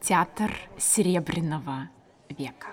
[0.00, 1.88] Театр Серебряного
[2.28, 2.68] века.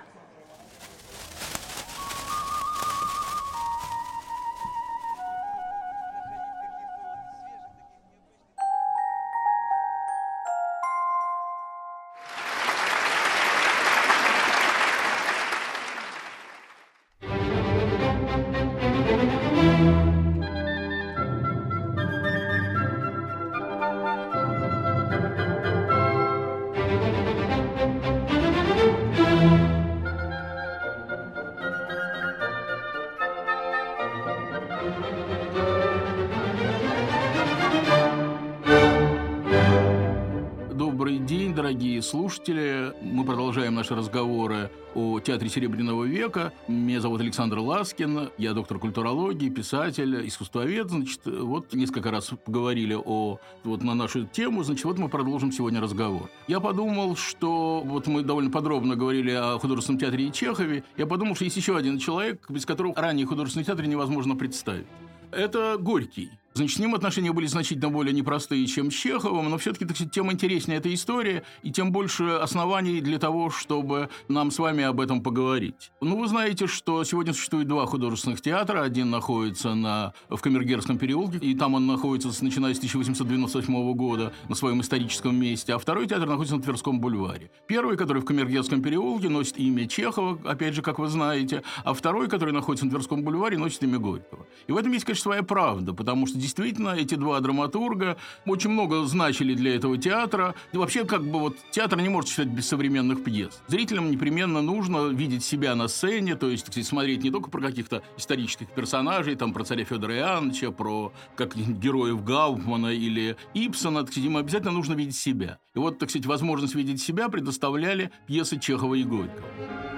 [45.51, 46.53] Серебряного века.
[46.67, 48.29] Меня зовут Александр Ласкин.
[48.37, 50.89] Я доктор культурологии, писатель, искусствовед.
[50.89, 54.63] Значит, вот несколько раз поговорили о, вот на нашу тему.
[54.63, 56.29] Значит, вот мы продолжим сегодня разговор.
[56.47, 60.83] Я подумал, что вот мы довольно подробно говорили о художественном театре и Чехове.
[60.97, 64.87] Я подумал, что есть еще один человек, без которого ранее художественный театр невозможно представить.
[65.31, 66.31] Это Горький.
[66.53, 70.79] Значит, с ним отношения были значительно более непростые, чем с Чеховым, но все-таки, тем интереснее
[70.79, 75.91] эта история, и тем больше оснований для того, чтобы нам с вами об этом поговорить.
[76.01, 78.81] Ну, вы знаете, что сегодня существует два художественных театра.
[78.81, 84.55] Один находится на, в Камергерском переулке, и там он находится, начиная с 1898 года, на
[84.55, 87.49] своем историческом месте, а второй театр находится на Тверском бульваре.
[87.67, 92.27] Первый, который в Камергерском переулке, носит имя Чехова, опять же, как вы знаете, а второй,
[92.27, 94.45] который находится на Тверском бульваре, носит имя Горького.
[94.67, 99.05] И в этом есть, конечно, своя правда, потому что действительно эти два драматурга очень много
[99.05, 100.55] значили для этого театра.
[100.73, 103.61] И вообще, как бы вот театр не может читать без современных пьес.
[103.67, 108.01] Зрителям непременно нужно видеть себя на сцене, то есть, кстати, смотреть не только про каких-то
[108.17, 114.29] исторических персонажей, там про царя Федора Иоанновича, про как героев Гауфмана или Ипсона, так сказать,
[114.29, 115.59] им обязательно нужно видеть себя.
[115.75, 119.90] И вот, так сказать, возможность видеть себя предоставляли пьесы Чехова и Горького.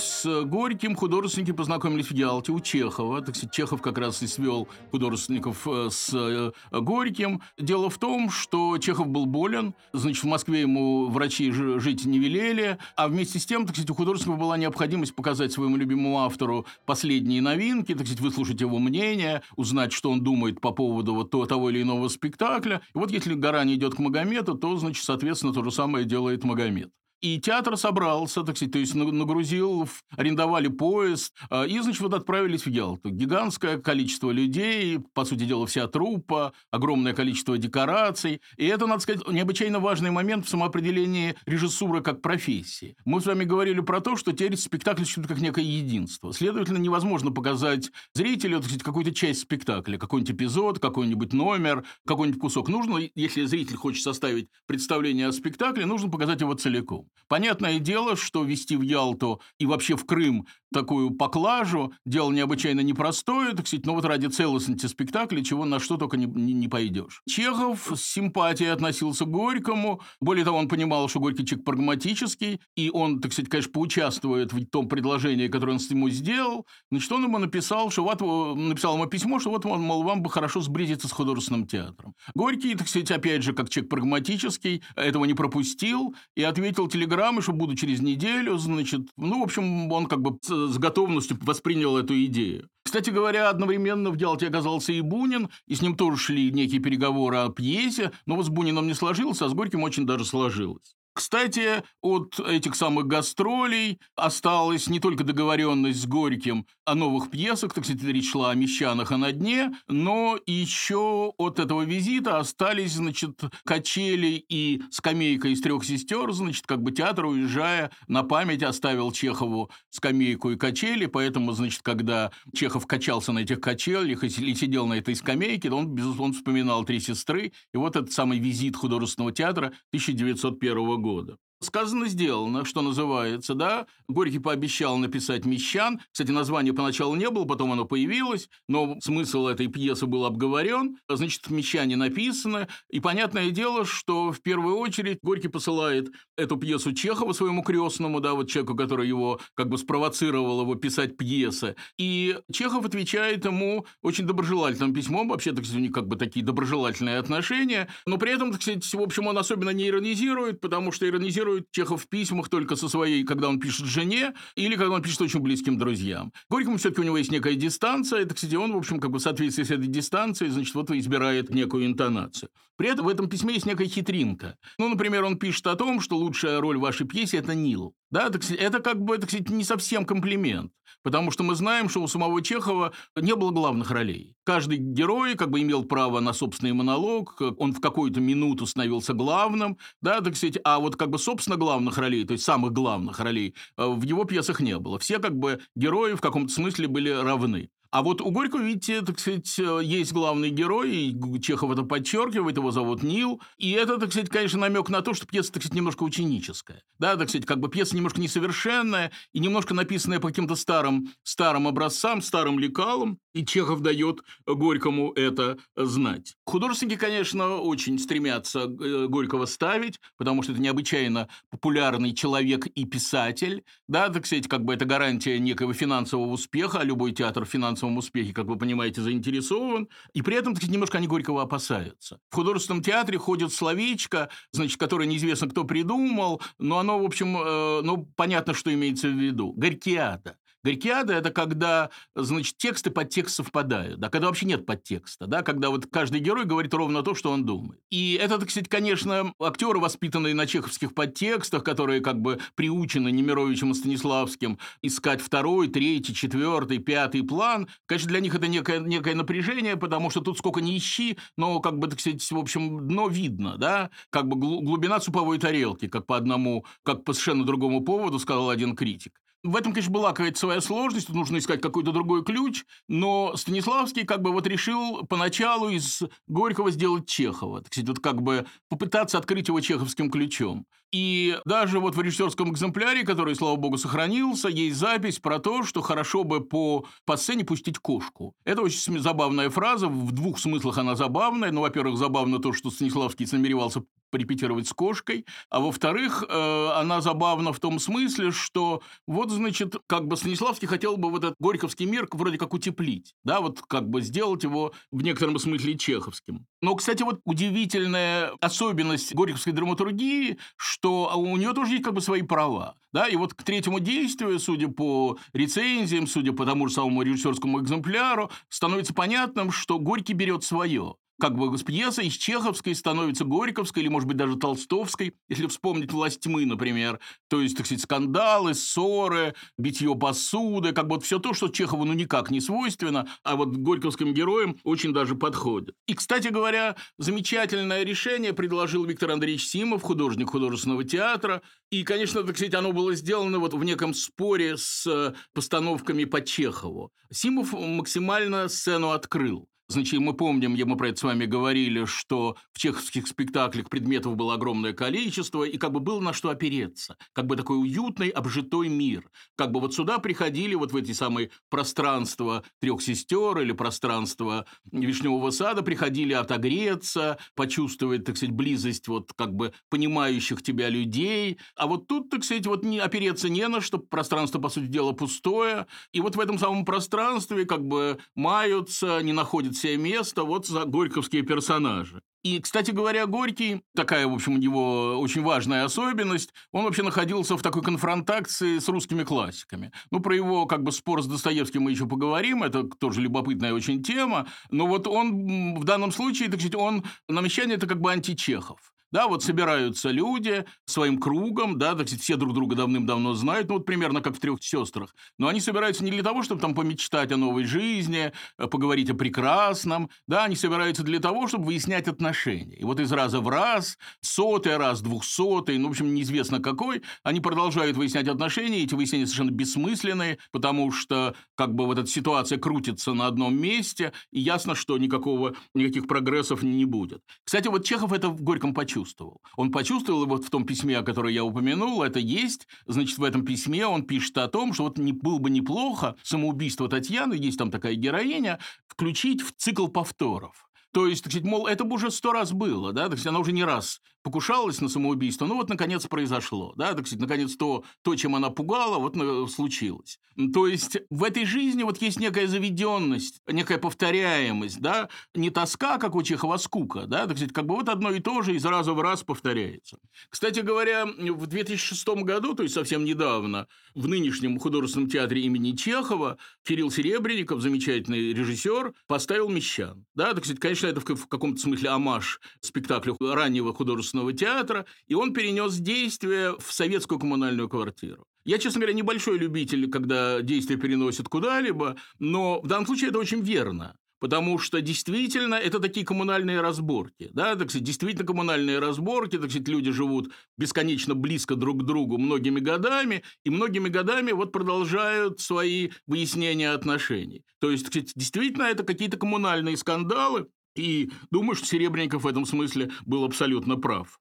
[0.00, 3.20] С Горьким художники познакомились в Ялте у Чехова.
[3.20, 7.42] Так сказать, Чехов как раз и свел художественников э, с э, Горьким.
[7.58, 12.78] Дело в том, что Чехов был болен, значит, в Москве ему врачи жить не велели,
[12.96, 17.42] а вместе с тем, так сказать, у художников была необходимость показать своему любимому автору последние
[17.42, 21.82] новинки, так сказать, выслушать его мнение, узнать, что он думает по поводу вот того или
[21.82, 22.80] иного спектакля.
[22.94, 26.42] И вот если гора не идет к Магомету, то, значит, соответственно, то же самое делает
[26.42, 26.90] Магомед.
[27.20, 29.86] И театр собрался, так сказать, то есть нагрузил,
[30.16, 33.10] арендовали поезд, а, и, значит, вот отправились в Ялту.
[33.10, 38.40] Гигантское количество людей, по сути дела, вся труппа, огромное количество декораций.
[38.56, 42.96] И это, надо сказать, необычайно важный момент в самоопределении режиссуры как профессии.
[43.04, 46.32] Мы с вами говорили про то, что теперь спектакль существует как некое единство.
[46.32, 52.70] Следовательно, невозможно показать зрителю, какую-то часть спектакля, какой-нибудь эпизод, какой-нибудь номер, какой-нибудь кусок.
[52.70, 57.09] Нужно, если зритель хочет составить представление о спектакле, нужно показать его целиком.
[57.28, 63.54] Понятное дело, что вести в Ялту и вообще в Крым такую поклажу– дело необычайно непростое,
[63.54, 67.22] так сказать, но вот ради целостности спектакля чего на что только не, не, не пойдешь.
[67.28, 72.90] Чехов с симпатией относился к Горькому, более того, он понимал, что Горький человек прагматический, и
[72.90, 77.38] он, так сказать, конечно, поучаствует в том предложении, которое он ему сделал, значит, он ему
[77.38, 78.20] написал, что вот,
[78.56, 82.14] написал ему письмо, что вот, мол, вам бы хорошо сблизиться с художественным театром.
[82.34, 87.52] Горький, так сказать, опять же, как человек прагматический, этого не пропустил и ответил телеграммы, что
[87.52, 92.68] буду через неделю, значит, ну, в общем, он как бы с готовностью воспринял эту идею.
[92.84, 97.38] Кстати говоря, одновременно в Ялте оказался и Бунин, и с ним тоже шли некие переговоры
[97.38, 100.94] о пьесе, но вот с Буниным не сложилось, а с Горьким очень даже сложилось.
[101.12, 107.84] Кстати, от этих самых гастролей осталась не только договоренность с Горьким о новых пьесах, так
[107.84, 113.40] сказать, речь шла о «Мещанах» и «На дне», но еще от этого визита остались, значит,
[113.64, 119.70] качели и скамейка из трех сестер, значит, как бы театр, уезжая, на память оставил Чехову
[119.90, 125.16] скамейку и качели, поэтому, значит, когда Чехов качался на этих качелях и сидел на этой
[125.16, 130.99] скамейке, он, безусловно, вспоминал «Три сестры», и вот этот самый визит художественного театра 1901 года
[131.00, 131.38] года.
[131.60, 133.86] Сказано, сделано, что называется, да.
[134.08, 136.00] Горький пообещал написать «Мещан».
[136.10, 140.96] Кстати, названия поначалу не было, потом оно появилось, но смысл этой пьесы был обговорен.
[141.08, 147.32] Значит, «Мещане» написано, и понятное дело, что в первую очередь Горький посылает эту пьесу Чехова
[147.32, 151.76] своему крестному, да, вот человеку, который его как бы спровоцировал его писать пьесы.
[151.98, 156.44] И Чехов отвечает ему очень доброжелательным письмом, вообще, так сказать, у них как бы такие
[156.44, 161.06] доброжелательные отношения, но при этом, так сказать, в общем, он особенно не иронизирует, потому что
[161.06, 165.20] иронизирует Чехов в письмах только со своей, когда он пишет жене, или когда он пишет
[165.22, 166.32] очень близким друзьям.
[166.48, 169.22] Горькому все-таки у него есть некая дистанция, это, кстати, он, в общем, как бы в
[169.22, 172.50] соответствии с этой дистанцией, значит, вот избирает некую интонацию.
[172.80, 174.56] При этом в этом письме есть некая хитринка.
[174.78, 177.94] Ну, например, он пишет о том, что лучшая роль в вашей пьесе– это Нил.
[178.10, 180.72] Да, сказать, это как бы, так сказать, не совсем комплимент,
[181.02, 184.34] потому что мы знаем, что у самого Чехова не было главных ролей.
[184.44, 189.76] Каждый герой как бы имел право на собственный монолог, он в какую-то минуту становился главным,
[190.00, 193.54] да, так сказать, а вот как бы собственно главных ролей, то есть самых главных ролей,
[193.76, 194.98] э, в его пьесах не было.
[194.98, 197.68] Все как бы герои в каком-то смысле были равны.
[197.90, 202.56] А вот у Горького, видите, так сказать, э, есть главный герой, и Чехов это подчеркивает,
[202.56, 203.42] его зовут Нил.
[203.58, 206.82] И это, так сказать, конечно, намек на то, что пьеса, так сказать, немножко ученическая.
[206.98, 211.66] Да, так сказать, как бы пьеса немножко несовершенная и немножко написанная по каким-то старым, старым
[211.66, 213.18] образцам, старым лекалам.
[213.34, 216.36] И Чехов дает Горькому это знать.
[216.44, 223.64] Художники, конечно, очень стремятся э, Горького ставить, потому что это необычайно популярный человек и писатель.
[223.88, 227.98] Да, так сказать, как бы это гарантия некого финансового успеха, а любой театр финансового финансовом
[227.98, 232.18] успехе, как вы понимаете, заинтересован, и при этом, так сказать, немножко они Горького опасаются.
[232.30, 237.82] В художественном театре ходит словечко, значит, которое неизвестно, кто придумал, но оно, в общем, э,
[237.82, 239.52] ну, понятно, что имеется в виду.
[239.56, 240.36] Горькиада.
[240.62, 245.70] Горькиада– это когда, значит, тексты под текст совпадают, да, когда вообще нет подтекста, да, когда
[245.70, 247.80] вот каждый герой говорит ровно то, что он думает.
[247.90, 253.74] И это, кстати, конечно, актеры, воспитанные на чеховских подтекстах, которые как бы приучены Немировичем и
[253.74, 260.10] Станиславским искать второй, третий, четвертый, пятый план, конечно, для них это некое, некое напряжение, потому
[260.10, 263.90] что тут сколько ни ищи, но, как бы, так сказать, в общем, дно видно, да,
[264.10, 268.76] как бы глубина суповой тарелки, как по одному, как по совершенно другому поводу сказал один
[268.76, 269.20] критик.
[269.42, 274.20] В этом, конечно, была какая-то своя сложность, нужно искать какой-то другой ключ, но Станиславский как
[274.20, 279.48] бы вот решил поначалу из Горького сделать Чехова, так сказать, вот как бы попытаться открыть
[279.48, 280.66] его чеховским ключом.
[280.92, 285.80] И даже вот в режиссерском экземпляре, который, слава богу, сохранился, есть запись про то, что
[285.82, 288.34] хорошо бы по, по сцене пустить кошку.
[288.44, 291.52] Это очень забавная фраза, в двух смыслах она забавная.
[291.52, 297.52] Ну, во-первых, забавно то, что Станиславский намеревался порепетировать с кошкой, а во-вторых, э, она забавна
[297.52, 302.08] в том смысле, что вот, значит, как бы Станиславский хотел бы вот этот горьковский мир
[302.10, 306.46] вроде как утеплить, да, вот как бы сделать его в некотором смысле чеховским.
[306.60, 312.22] Но, кстати, вот удивительная особенность горьковской драматургии, что у нее тоже есть как бы свои
[312.22, 312.74] права.
[312.92, 317.60] Да, и вот к третьему действию, судя по рецензиям, судя по тому же самому режиссерскому
[317.60, 323.88] экземпляру, становится понятным, что Горький берет свое как бы пьеса из Чеховской становится Горьковской или,
[323.88, 326.98] может быть, даже Толстовской, если вспомнить «Власть тьмы», например.
[327.28, 331.84] То есть, так сказать, скандалы, ссоры, битье посуды, как бы вот все то, что Чехову
[331.84, 335.74] ну никак не свойственно, а вот горьковским героям очень даже подходит.
[335.86, 341.42] И, кстати говоря, замечательное решение предложил Виктор Андреевич Симов, художник художественного театра.
[341.70, 346.90] И, конечно, так сказать, оно было сделано вот в неком споре с постановками по Чехову.
[347.12, 349.48] Симов максимально сцену открыл.
[349.70, 354.34] Значит, мы помним, мы про это с вами говорили, что в чеховских спектаклях предметов было
[354.34, 356.96] огромное количество, и как бы было на что опереться.
[357.12, 359.08] Как бы такой уютный, обжитой мир.
[359.36, 365.30] Как бы вот сюда приходили, вот в эти самые пространства трех сестер или пространства Вишневого
[365.30, 371.38] сада, приходили отогреться, почувствовать, так сказать, близость вот как бы понимающих тебя людей.
[371.54, 374.90] А вот тут, так сказать, вот не, опереться не на что, пространство, по сути дела,
[374.94, 375.68] пустое.
[375.92, 380.64] И вот в этом самом пространстве как бы маются, не находятся себе место вот за
[380.64, 382.02] горьковские персонажи.
[382.22, 387.36] И, кстати говоря, Горький, такая, в общем, у него очень важная особенность, он вообще находился
[387.36, 389.72] в такой конфронтации с русскими классиками.
[389.90, 393.82] Ну, про его как бы спор с Достоевским мы еще поговорим, это тоже любопытная очень
[393.82, 398.72] тема, но вот он в данном случае, так сказать, он, намещание это как бы античехов.
[398.92, 404.00] Да, вот собираются люди своим кругом, да, все друг друга давным-давно знают, ну вот примерно
[404.00, 404.94] как в «Трех сестрах».
[405.16, 408.94] Но они собираются не для того, чтобы там помечтать о новой жизни, э, поговорить о
[408.94, 412.56] прекрасном, да, они собираются для того, чтобы выяснять отношения.
[412.56, 417.20] И вот из раза в раз, сотый раз, двухсотый, ну, в общем, неизвестно какой, они
[417.20, 422.38] продолжают выяснять отношения, и эти выяснения совершенно бессмысленные, потому что как бы вот эта ситуация
[422.38, 427.02] крутится на одном месте, и ясно, что никакого, никаких прогрессов не будет.
[427.24, 429.20] Кстати, вот Чехов это в Горьком почувствовал почувствовал.
[429.36, 432.46] Он почувствовал, вот в том письме, о котором я упомянул, это есть.
[432.66, 436.68] Значит, в этом письме он пишет о том, что вот не, было бы неплохо самоубийство
[436.68, 440.49] Татьяны, есть там такая героиня, включить в цикл повторов.
[440.72, 443.18] То есть, так сказать, мол, это бы уже сто раз было, да, так сказать, она
[443.20, 447.64] уже не раз покушалась на самоубийство, ну вот, наконец, произошло, да, так сказать, наконец, то,
[447.82, 448.96] то чем она пугала, вот
[449.30, 449.98] случилось.
[450.32, 455.94] То есть, в этой жизни вот есть некая заведенность, некая повторяемость, да, не тоска, как
[455.94, 458.72] у Чехова, скука, да, так сказать, как бы вот одно и то же из раза
[458.72, 459.78] в раз повторяется.
[460.08, 466.16] Кстати говоря, в 2006 году, то есть совсем недавно, в нынешнем художественном театре имени Чехова
[466.44, 469.84] Кирилл Серебренников, замечательный режиссер, поставил «Мещан».
[469.94, 475.12] Да, так сказать, конечно, это в каком-то смысле амаш спектаклю раннего художественного театра, и он
[475.12, 478.04] перенес действие в советскую коммунальную квартиру.
[478.24, 483.22] Я, честно говоря, небольшой любитель, когда действие переносят куда-либо, но в данном случае это очень
[483.22, 483.76] верно.
[484.00, 487.10] Потому что действительно это такие коммунальные разборки.
[487.12, 491.98] Да, так сказать, действительно коммунальные разборки, так сказать, люди живут бесконечно близко друг к другу
[491.98, 497.24] многими годами, и многими годами вот продолжают свои выяснения отношений.
[497.40, 502.26] То есть, так сказать, действительно это какие-то коммунальные скандалы, и думаю, что Серебренников в этом
[502.26, 503.98] смысле был абсолютно прав.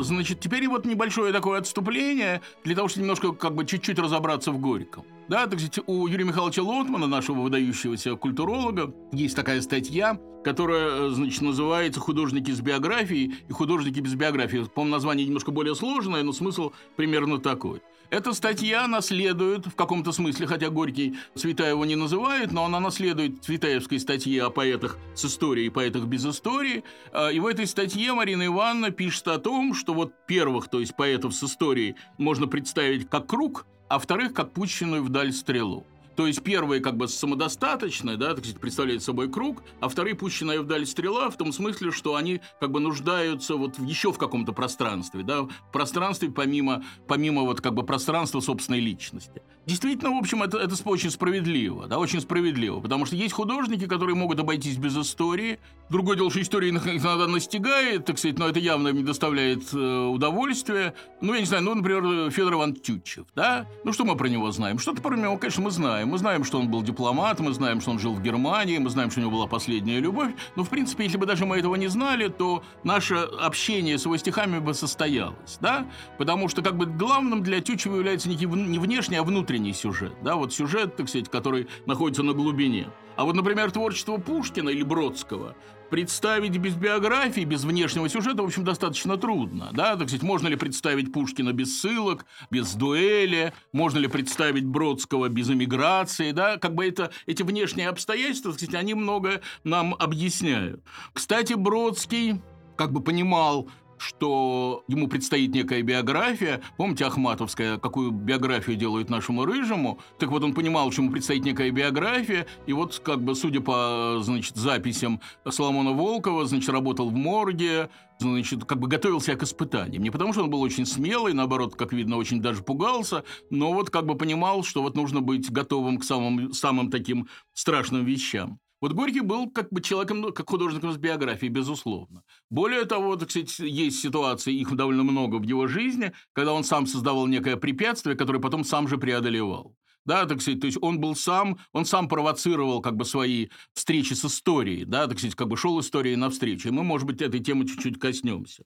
[0.00, 4.58] Значит, теперь вот небольшое такое отступление для того, чтобы немножко как бы чуть-чуть разобраться в
[4.60, 5.04] Горьком.
[5.28, 11.42] Да, так сказать, у Юрия Михайловича Лотмана, нашего выдающегося культуролога, есть такая статья, которая, значит,
[11.42, 14.64] называется «Художники с биографией» и «Художники без биографии».
[14.72, 17.82] По-моему, название немножко более сложное, но смысл примерно такой.
[18.10, 24.00] Эта статья наследует в каком-то смысле, хотя Горький Цветаева не называет, но она наследует Цветаевской
[24.00, 26.84] статье о поэтах с историей и поэтах без истории.
[27.12, 30.96] А, и в этой статье Марина Ивановна пишет о том, что вот первых, то есть
[30.96, 35.86] поэтов с историей, можно представить как круг, а вторых как пущенную вдаль стрелу.
[36.18, 40.60] То есть первые как бы самодостаточные, да, так сказать, представляют собой круг, а вторые пущенная
[40.60, 45.22] вдаль стрела в том смысле, что они как бы нуждаются вот еще в каком-то пространстве,
[45.22, 49.42] да, в пространстве помимо, помимо вот как бы пространства собственной личности.
[49.68, 54.16] Действительно, в общем, это, это очень справедливо, да, очень справедливо, потому что есть художники, которые
[54.16, 55.58] могут обойтись без истории.
[55.90, 60.94] Другое дело, что история иногда настигает, так сказать, но это явно не доставляет э, удовольствия.
[61.20, 63.66] Ну, я не знаю, ну, например, Федор Иван Тютчев, да?
[63.84, 64.78] Ну, что мы про него знаем?
[64.78, 66.08] Что-то про него, конечно, мы знаем.
[66.08, 69.10] Мы знаем, что он был дипломат, мы знаем, что он жил в Германии, мы знаем,
[69.10, 70.32] что у него была последняя любовь.
[70.56, 74.16] Но, в принципе, если бы даже мы этого не знали, то наше общение с его
[74.16, 75.86] стихами бы состоялось, да?
[76.16, 78.46] Потому что, как бы, главным для Тютчева является не
[78.78, 80.36] внешний, а внутренний сюжет, да?
[80.36, 82.88] Вот сюжет, так сказать, который находится на глубине.
[83.16, 85.56] А вот, например, творчество Пушкина или Бродского
[85.90, 89.70] представить без биографии, без внешнего сюжета, в общем, достаточно трудно.
[89.72, 89.96] Да?
[89.96, 95.50] Так сказать, можно ли представить Пушкина без ссылок, без дуэли, можно ли представить Бродского без
[95.50, 96.58] эмиграции, да?
[96.58, 100.82] Как бы это, эти внешние обстоятельства, так сказать, они много нам объясняют.
[101.12, 102.40] Кстати, Бродский
[102.76, 106.60] как бы понимал, что ему предстоит некая биография.
[106.76, 110.00] Помните Ахматовская, какую биографию делают нашему Рыжему?
[110.18, 114.18] Так вот, он понимал, что ему предстоит некая биография, и вот, как бы, судя по,
[114.20, 120.02] значит, записям Соломона Волкова, значит, работал в морге, значит, как бы готовился к испытаниям.
[120.02, 123.90] Не потому, что он был очень смелый, наоборот, как видно, очень даже пугался, но вот
[123.90, 128.58] как бы понимал, что вот нужно быть готовым к самым, самым таким страшным вещам.
[128.80, 132.22] Вот Горький был как бы человеком, ну, как художником с биографией, безусловно.
[132.48, 136.86] Более того, так сказать, есть ситуации, их довольно много в его жизни, когда он сам
[136.86, 139.74] создавал некое препятствие, которое потом сам же преодолевал.
[140.04, 144.14] Да, так сказать, то есть он был сам, он сам провоцировал как бы свои встречи
[144.14, 146.68] с историей, да, так сказать, как бы шел истории навстречу.
[146.68, 148.62] И мы, может быть, этой темы чуть-чуть коснемся.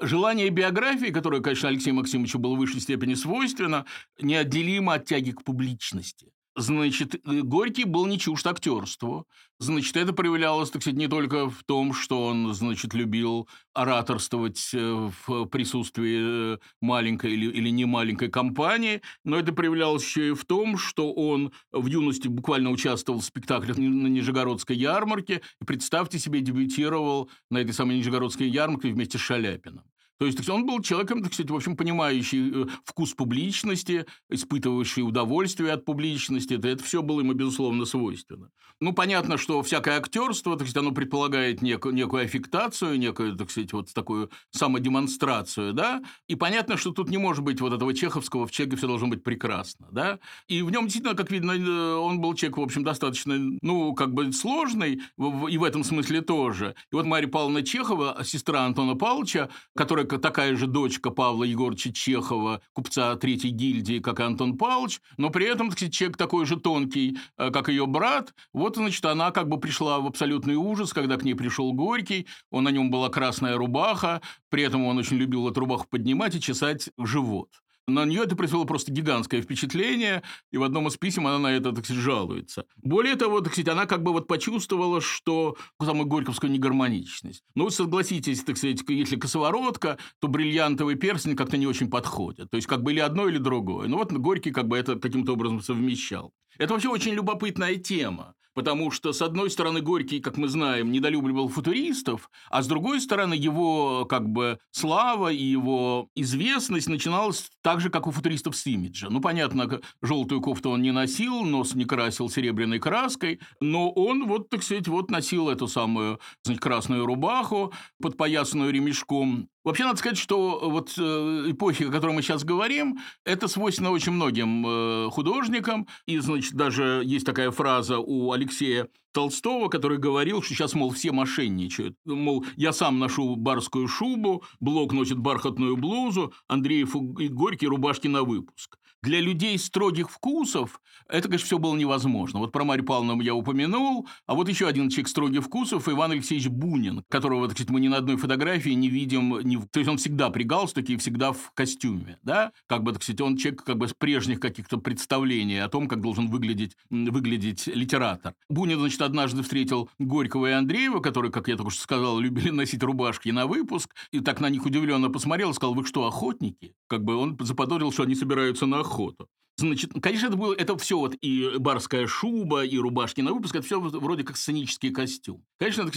[0.00, 3.86] Желание биографии, которое, конечно, Алексею Максимовичу было в высшей степени свойственно,
[4.20, 6.33] неотделимо от тяги к публичности.
[6.56, 9.26] Значит, э, Горький был не чужд актерству.
[9.58, 15.10] Значит, это проявлялось, так сказать, не только в том, что он, значит, любил ораторствовать э,
[15.26, 20.44] в присутствии э, маленькой или, или не маленькой компании, но это проявлялось еще и в
[20.44, 26.40] том, что он в юности буквально участвовал в спектаклях на Нижегородской ярмарке и, представьте себе,
[26.40, 29.82] дебютировал на этой самой Нижегородской ярмарке вместе с Шаляпиным.
[30.18, 35.72] То есть он был человеком, так сказать, в общем, понимающий э, вкус публичности, испытывающий удовольствие
[35.72, 36.54] от публичности.
[36.54, 38.50] Это, все было ему, безусловно, свойственно.
[38.80, 43.72] Ну, понятно, что всякое актерство, так сказать, оно предполагает некую, некую аффектацию, некую, так сказать,
[43.72, 48.50] вот такую самодемонстрацию, да, и понятно, что тут не может быть вот этого чеховского, в
[48.50, 50.18] Чехе все должно быть прекрасно, да,
[50.48, 54.12] и в нем действительно, как видно, э, он был человек, в общем, достаточно, ну, как
[54.12, 55.00] бы сложный,
[55.48, 56.74] и в этом смысле тоже.
[56.90, 62.60] И вот Мария Павловна Чехова, сестра Антона Павловича, которая такая же дочка Павла Егоровича Чехова,
[62.72, 66.56] купца третьей гильдии, как и Антон Павлович, но при этом, так сказать, человек такой же
[66.56, 68.34] тонкий, э, как ее брат.
[68.52, 72.64] Вот, значит, она как бы пришла в абсолютный ужас, когда к ней пришел Горький, он
[72.64, 74.20] на нем была красная рубаха,
[74.50, 77.48] при этом он очень любил эту рубаху поднимать и чесать живот.
[77.86, 81.72] На нее это произвело просто гигантское впечатление, и в одном из писем она на это,
[81.72, 82.64] так сказать, жалуется.
[82.76, 87.44] Более того, так сказать, она как бы вот почувствовала, что самую горьковскую негармоничность.
[87.54, 92.50] Ну, согласитесь, так сказать, если косоворотка, то бриллиантовый перстень как-то не очень подходит.
[92.50, 93.86] То есть как бы или одно, или другое.
[93.86, 96.32] Ну вот Горький как бы это каким-то образом совмещал.
[96.56, 98.34] Это вообще очень любопытная тема.
[98.54, 103.34] Потому что, с одной стороны, Горький, как мы знаем, недолюбливал футуристов, а с другой стороны,
[103.34, 109.08] его как бы слава и его известность начиналась так же, как у футуристов с имиджа.
[109.10, 114.48] Ну, понятно, желтую кофту он не носил, нос не красил серебряной краской, но он вот,
[114.48, 120.60] так сказать, вот носил эту самую значит, красную рубаху, подпоясанную ремешком, Вообще, надо сказать, что
[120.62, 125.88] вот э, эпохи, о которой мы сейчас говорим, это свойственно очень многим э, художникам.
[126.04, 131.12] И, значит, даже есть такая фраза у Алексея Толстого, который говорил, что сейчас, мол, все
[131.12, 131.96] мошенничают.
[132.04, 138.22] Мол, я сам ношу барскую шубу, Блок носит бархатную блузу, Андреев и Горький рубашки на
[138.22, 138.78] выпуск.
[139.04, 140.80] Для людей строгих вкусов
[141.10, 142.38] это, конечно, все было невозможно.
[142.38, 146.48] Вот про Марию Павловну я упомянул, а вот еще один человек строгих вкусов– Иван Алексеевич
[146.48, 149.40] Бунин, которого, так сказать, мы ни на одной фотографии не видим.
[149.40, 149.58] Не...
[149.58, 152.52] То есть он всегда при галстуке и всегда в костюме, да?
[152.66, 156.00] Как бы, так сказать, он человек как бы с прежних каких-то представлений о том, как
[156.00, 158.32] должен выглядеть, выглядеть литератор.
[158.48, 162.82] Бунин, значит, однажды встретил Горького и Андреева, которые, как я только что сказал, любили носить
[162.82, 166.74] рубашки на выпуск, и так на них удивленно посмотрел и сказал, вы что, охотники?
[166.86, 169.28] Как бы он заподозрил, что они собираются на охоту охоту.
[169.56, 173.64] Значит, конечно, это было, это все вот и барская шуба, и рубашки на выпуск, это
[173.64, 175.44] все вроде как сценический костюм.
[175.60, 175.94] Конечно, так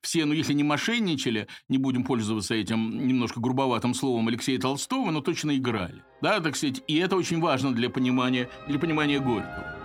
[0.00, 5.20] все, ну, если не мошенничали, не будем пользоваться этим немножко грубоватым словом Алексея Толстого, но
[5.20, 6.02] точно играли.
[6.22, 9.77] Да, так сказать, и это очень важно для понимания, для понимания Горького.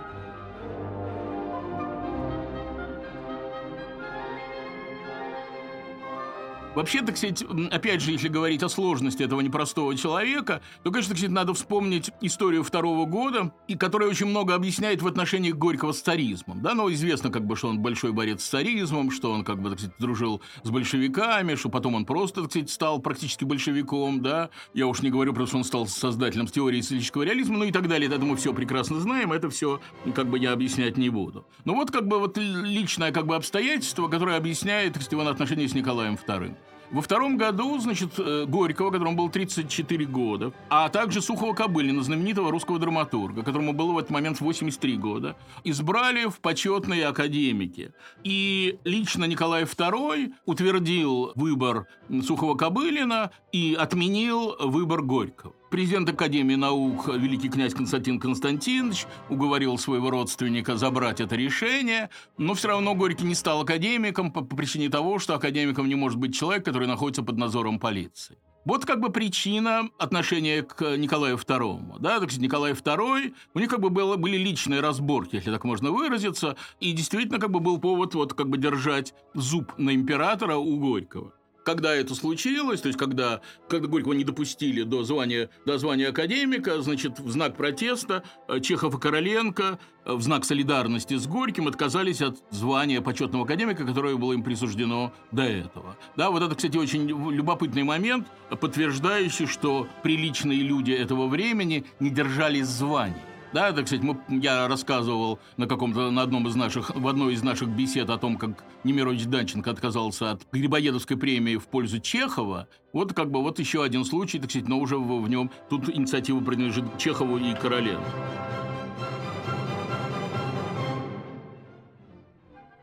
[6.74, 11.30] Вообще, так сказать, опять же, если говорить о сложности этого непростого человека, то, конечно, так
[11.30, 16.62] надо вспомнить историю второго года, и которая очень много объясняет в отношении Горького с царизмом.
[16.62, 19.70] Да, но известно, как бы, что он большой борец с царизмом, что он, как бы,
[19.70, 24.50] так сказать, дружил с большевиками, что потом он просто, так сказать, стал практически большевиком, да.
[24.74, 27.86] Я уж не говорю, просто что он стал создателем теории исторического реализма, ну и так
[27.88, 28.10] далее.
[28.10, 29.80] Это мы все прекрасно знаем, это все,
[30.14, 31.46] как бы, я объяснять не буду.
[31.64, 35.68] Но вот, как бы, вот личное, как бы, обстоятельство, которое объясняет, так сказать, его отношения
[35.68, 36.56] с Николаем II.
[36.94, 42.52] Во втором году, значит, э, Горького, которому было 34 года, а также Сухого Кобылина, знаменитого
[42.52, 47.92] русского драматурга, которому было в этот момент 83 года, избрали в почетные академики.
[48.22, 51.88] И лично Николай II утвердил выбор
[52.22, 55.52] Сухого Кобылина и отменил выбор Горького.
[55.70, 62.68] Президент Академии наук великий князь Константин Константинович уговорил своего родственника забрать это решение, но все
[62.68, 66.64] равно Горький не стал академиком по, по причине того, что академиком не может быть человек,
[66.64, 68.38] который находится под надзором полиции.
[68.64, 71.98] Вот как бы причина отношения к Николаю II.
[71.98, 75.90] Да, так Николай II, у них как бы было, были личные разборки, если так можно
[75.90, 80.78] выразиться, и действительно как бы был повод вот как бы держать зуб на императора у
[80.78, 81.34] Горького.
[81.64, 86.80] Когда это случилось, то есть когда, когда Горького не допустили до звания, до звания академика,
[86.82, 92.20] значит, в знак протеста э, Чехов и Короленко э, в знак солидарности с Горьким отказались
[92.20, 95.96] от звания почетного академика, которое было им присуждено до этого.
[96.16, 102.66] Да, вот это, кстати, очень любопытный момент, подтверждающий, что приличные люди этого времени не держались
[102.66, 103.16] званий.
[103.54, 107.44] Да, так сказать, мы, я рассказывал на каком-то, на одном из наших, в одной из
[107.44, 112.66] наших бесед о том, как Немирович Данченко отказался от Грибоедовской премии в пользу Чехова.
[112.92, 115.88] Вот как бы вот еще один случай, так сказать, но уже в, в нем тут
[115.88, 118.02] инициатива принадлежит Чехову и Короленко.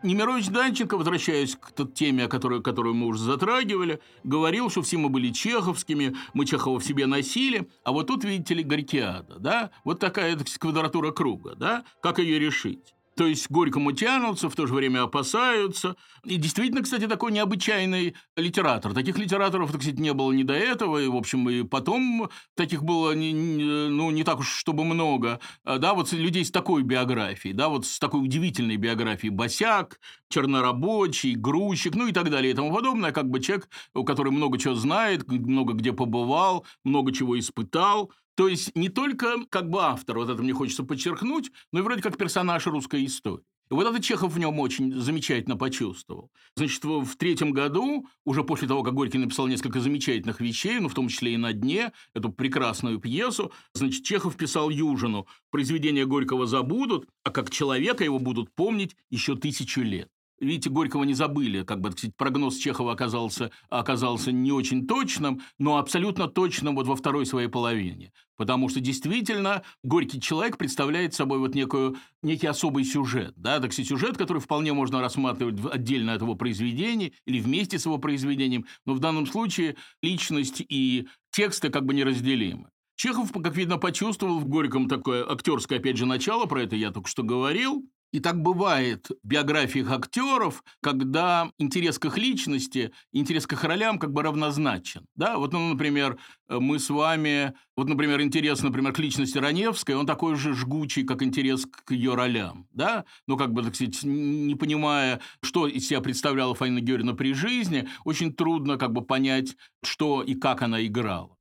[0.04, 5.32] Немирович Данченко, возвращаясь к теме, которую, которую мы уже затрагивали, говорил, что все мы были
[5.32, 10.36] чеховскими, мы Чехова в себе носили, а вот тут, видите ли, Горькиада, да, вот такая
[10.36, 12.96] так, квадратура круга, да, как ее решить?
[13.16, 15.96] То есть горькому тянутся, в то же время опасаются.
[16.24, 18.94] И действительно, кстати, такой необычайный литератор.
[18.94, 22.84] Таких литераторов, так сказать, не было ни до этого, и, в общем, и потом таких
[22.84, 25.40] было не, не, ну, не так уж, чтобы много.
[25.64, 29.34] А, да, вот людей с такой биографией, да, вот с такой удивительной биографией.
[29.34, 33.12] Босяк, чернорабочий, грузчик, ну и так далее и тому подобное.
[33.12, 33.68] Как бы человек,
[34.06, 38.12] который много чего знает, много где побывал, много чего испытал.
[38.42, 42.02] То есть не только как бы автор, вот это мне хочется подчеркнуть, но и вроде
[42.02, 43.44] как персонаж русской истории.
[43.70, 46.32] И вот это Чехов в нем очень замечательно почувствовал.
[46.56, 50.96] Значит, в, третьем году, уже после того, как Горький написал несколько замечательных вещей, ну, в
[50.96, 57.08] том числе и «На дне», эту прекрасную пьесу, значит, Чехов писал Южину «Произведения Горького забудут,
[57.24, 60.10] а как человека его будут помнить еще тысячу лет».
[60.42, 65.78] Видите, Горького не забыли, как бы, кстати, прогноз Чехова оказался, оказался не очень точным, но
[65.78, 68.12] абсолютно точным вот во второй своей половине.
[68.38, 73.36] Потому что действительно Горький человек представляет собой вот некую, некий особый сюжет.
[73.38, 73.60] Да?
[73.60, 78.00] Так сказать, сюжет, который вполне можно рассматривать отдельно от его произведения или вместе с его
[78.00, 82.72] произведением, но в данном случае личность и тексты как бы неразделимы.
[82.96, 87.10] Чехов, как видно, почувствовал в Горьком такое актерское, опять же, начало, про это я только
[87.10, 93.54] что говорил, и так бывает в биографиях актеров, когда интерес к их личности, интерес к
[93.54, 95.06] их ролям как бы равнозначен.
[95.16, 95.38] Да?
[95.38, 96.18] Вот, ну, например,
[96.50, 101.24] мы с вами, вот, например, интерес, например, к личности Раневской, он такой же жгучий, как
[101.24, 102.68] интерес к ее ролям.
[102.72, 103.06] Да?
[103.28, 107.88] Ну, как бы, так сказать, не понимая, что из себя представляла Фаина Георгиевна при жизни,
[108.04, 111.38] очень трудно как бы понять, что и как она играла.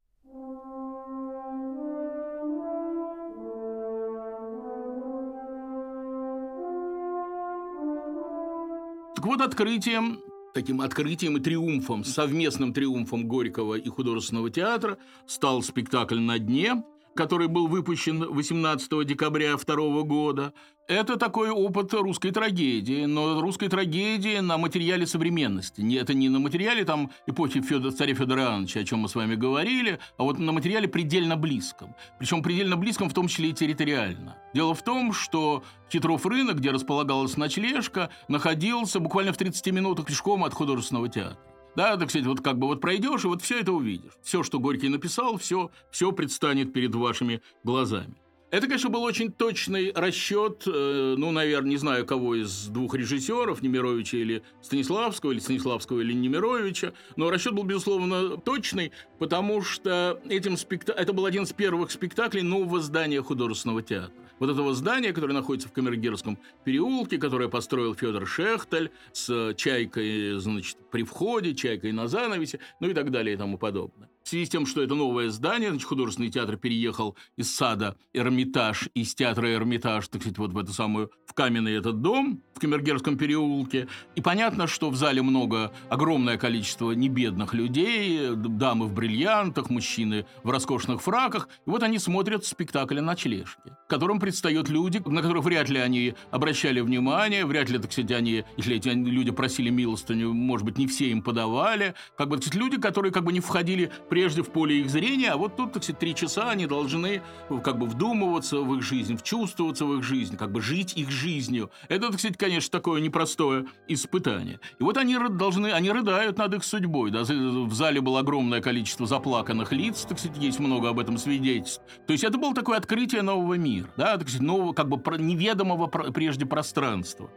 [9.20, 10.22] Так вот, открытием,
[10.54, 16.82] таким открытием и триумфом, совместным триумфом Горького и художественного театра стал спектакль «На дне»,
[17.14, 20.52] который был выпущен 18 декабря 2 года.
[20.88, 25.82] Это такой опыт русской трагедии, но русской трагедии на материале современности.
[25.96, 29.36] Это не на материале там эпохи Федора, царя Федора Ивановича, о чем мы с вами
[29.36, 31.94] говорили, а вот на материале предельно близком.
[32.18, 34.36] Причем предельно близком в том числе и территориально.
[34.52, 40.42] Дело в том, что Хитров рынок, где располагалась ночлежка, находился буквально в 30 минутах пешком
[40.42, 41.38] от художественного театра.
[41.76, 44.12] Да, так сказать, вот как бы вот пройдешь, и вот все это увидишь.
[44.22, 48.16] Все, что Горький написал, все, все предстанет перед вашими глазами.
[48.50, 53.62] Это, конечно, был очень точный расчет, э, ну, наверное, не знаю, кого из двух режиссеров,
[53.62, 60.56] Немировича или Станиславского, или Станиславского или Немировича, но расчет был, безусловно, точный, потому что этим
[60.56, 60.92] спекта...
[60.92, 64.12] это был один из первых спектаклей нового здания художественного театра.
[64.40, 70.78] Вот этого здания, которое находится в Камергерском переулке, которое построил Федор Шехтель с чайкой, значит,
[70.90, 74.08] при входе, чайкой на занавесе, ну и так далее и тому подобное.
[74.24, 78.88] В связи с тем, что это новое здание, значит, художественный театр переехал из сада Эрмитаж,
[78.94, 83.16] из театра Эрмитаж, так сказать, вот в эту самую, в каменный этот дом в Камергерском
[83.16, 83.88] переулке.
[84.16, 90.50] И понятно, что в зале много, огромное количество небедных людей, дамы в бриллиантах, мужчины в
[90.50, 91.48] роскошных фраках.
[91.66, 96.14] И вот они смотрят спектакль «Ночлежки», в котором предстают люди, на которых вряд ли они
[96.30, 100.86] обращали внимание, вряд ли, так сказать, они, если эти люди просили милостыню, может быть, не
[100.86, 101.94] все им подавали.
[102.18, 105.38] Как бы, сказать, люди, которые как бы не входили прежде в поле их зрения, а
[105.38, 107.22] вот тут, так сказать, три часа они должны
[107.64, 111.70] как бы вдумываться в их жизнь, вчувствоваться в их жизнь, как бы жить их жизнью.
[111.88, 114.60] Это, так сказать, конечно, такое непростое испытание.
[114.78, 117.10] И вот они должны, они рыдают над их судьбой.
[117.10, 117.22] Да?
[117.22, 121.82] В зале было огромное количество заплаканных лиц, так сказать, есть много об этом свидетельств.
[122.06, 125.86] То есть это было такое открытие нового мира, да, так сказать, нового, как бы неведомого
[125.86, 127.30] прежде пространства.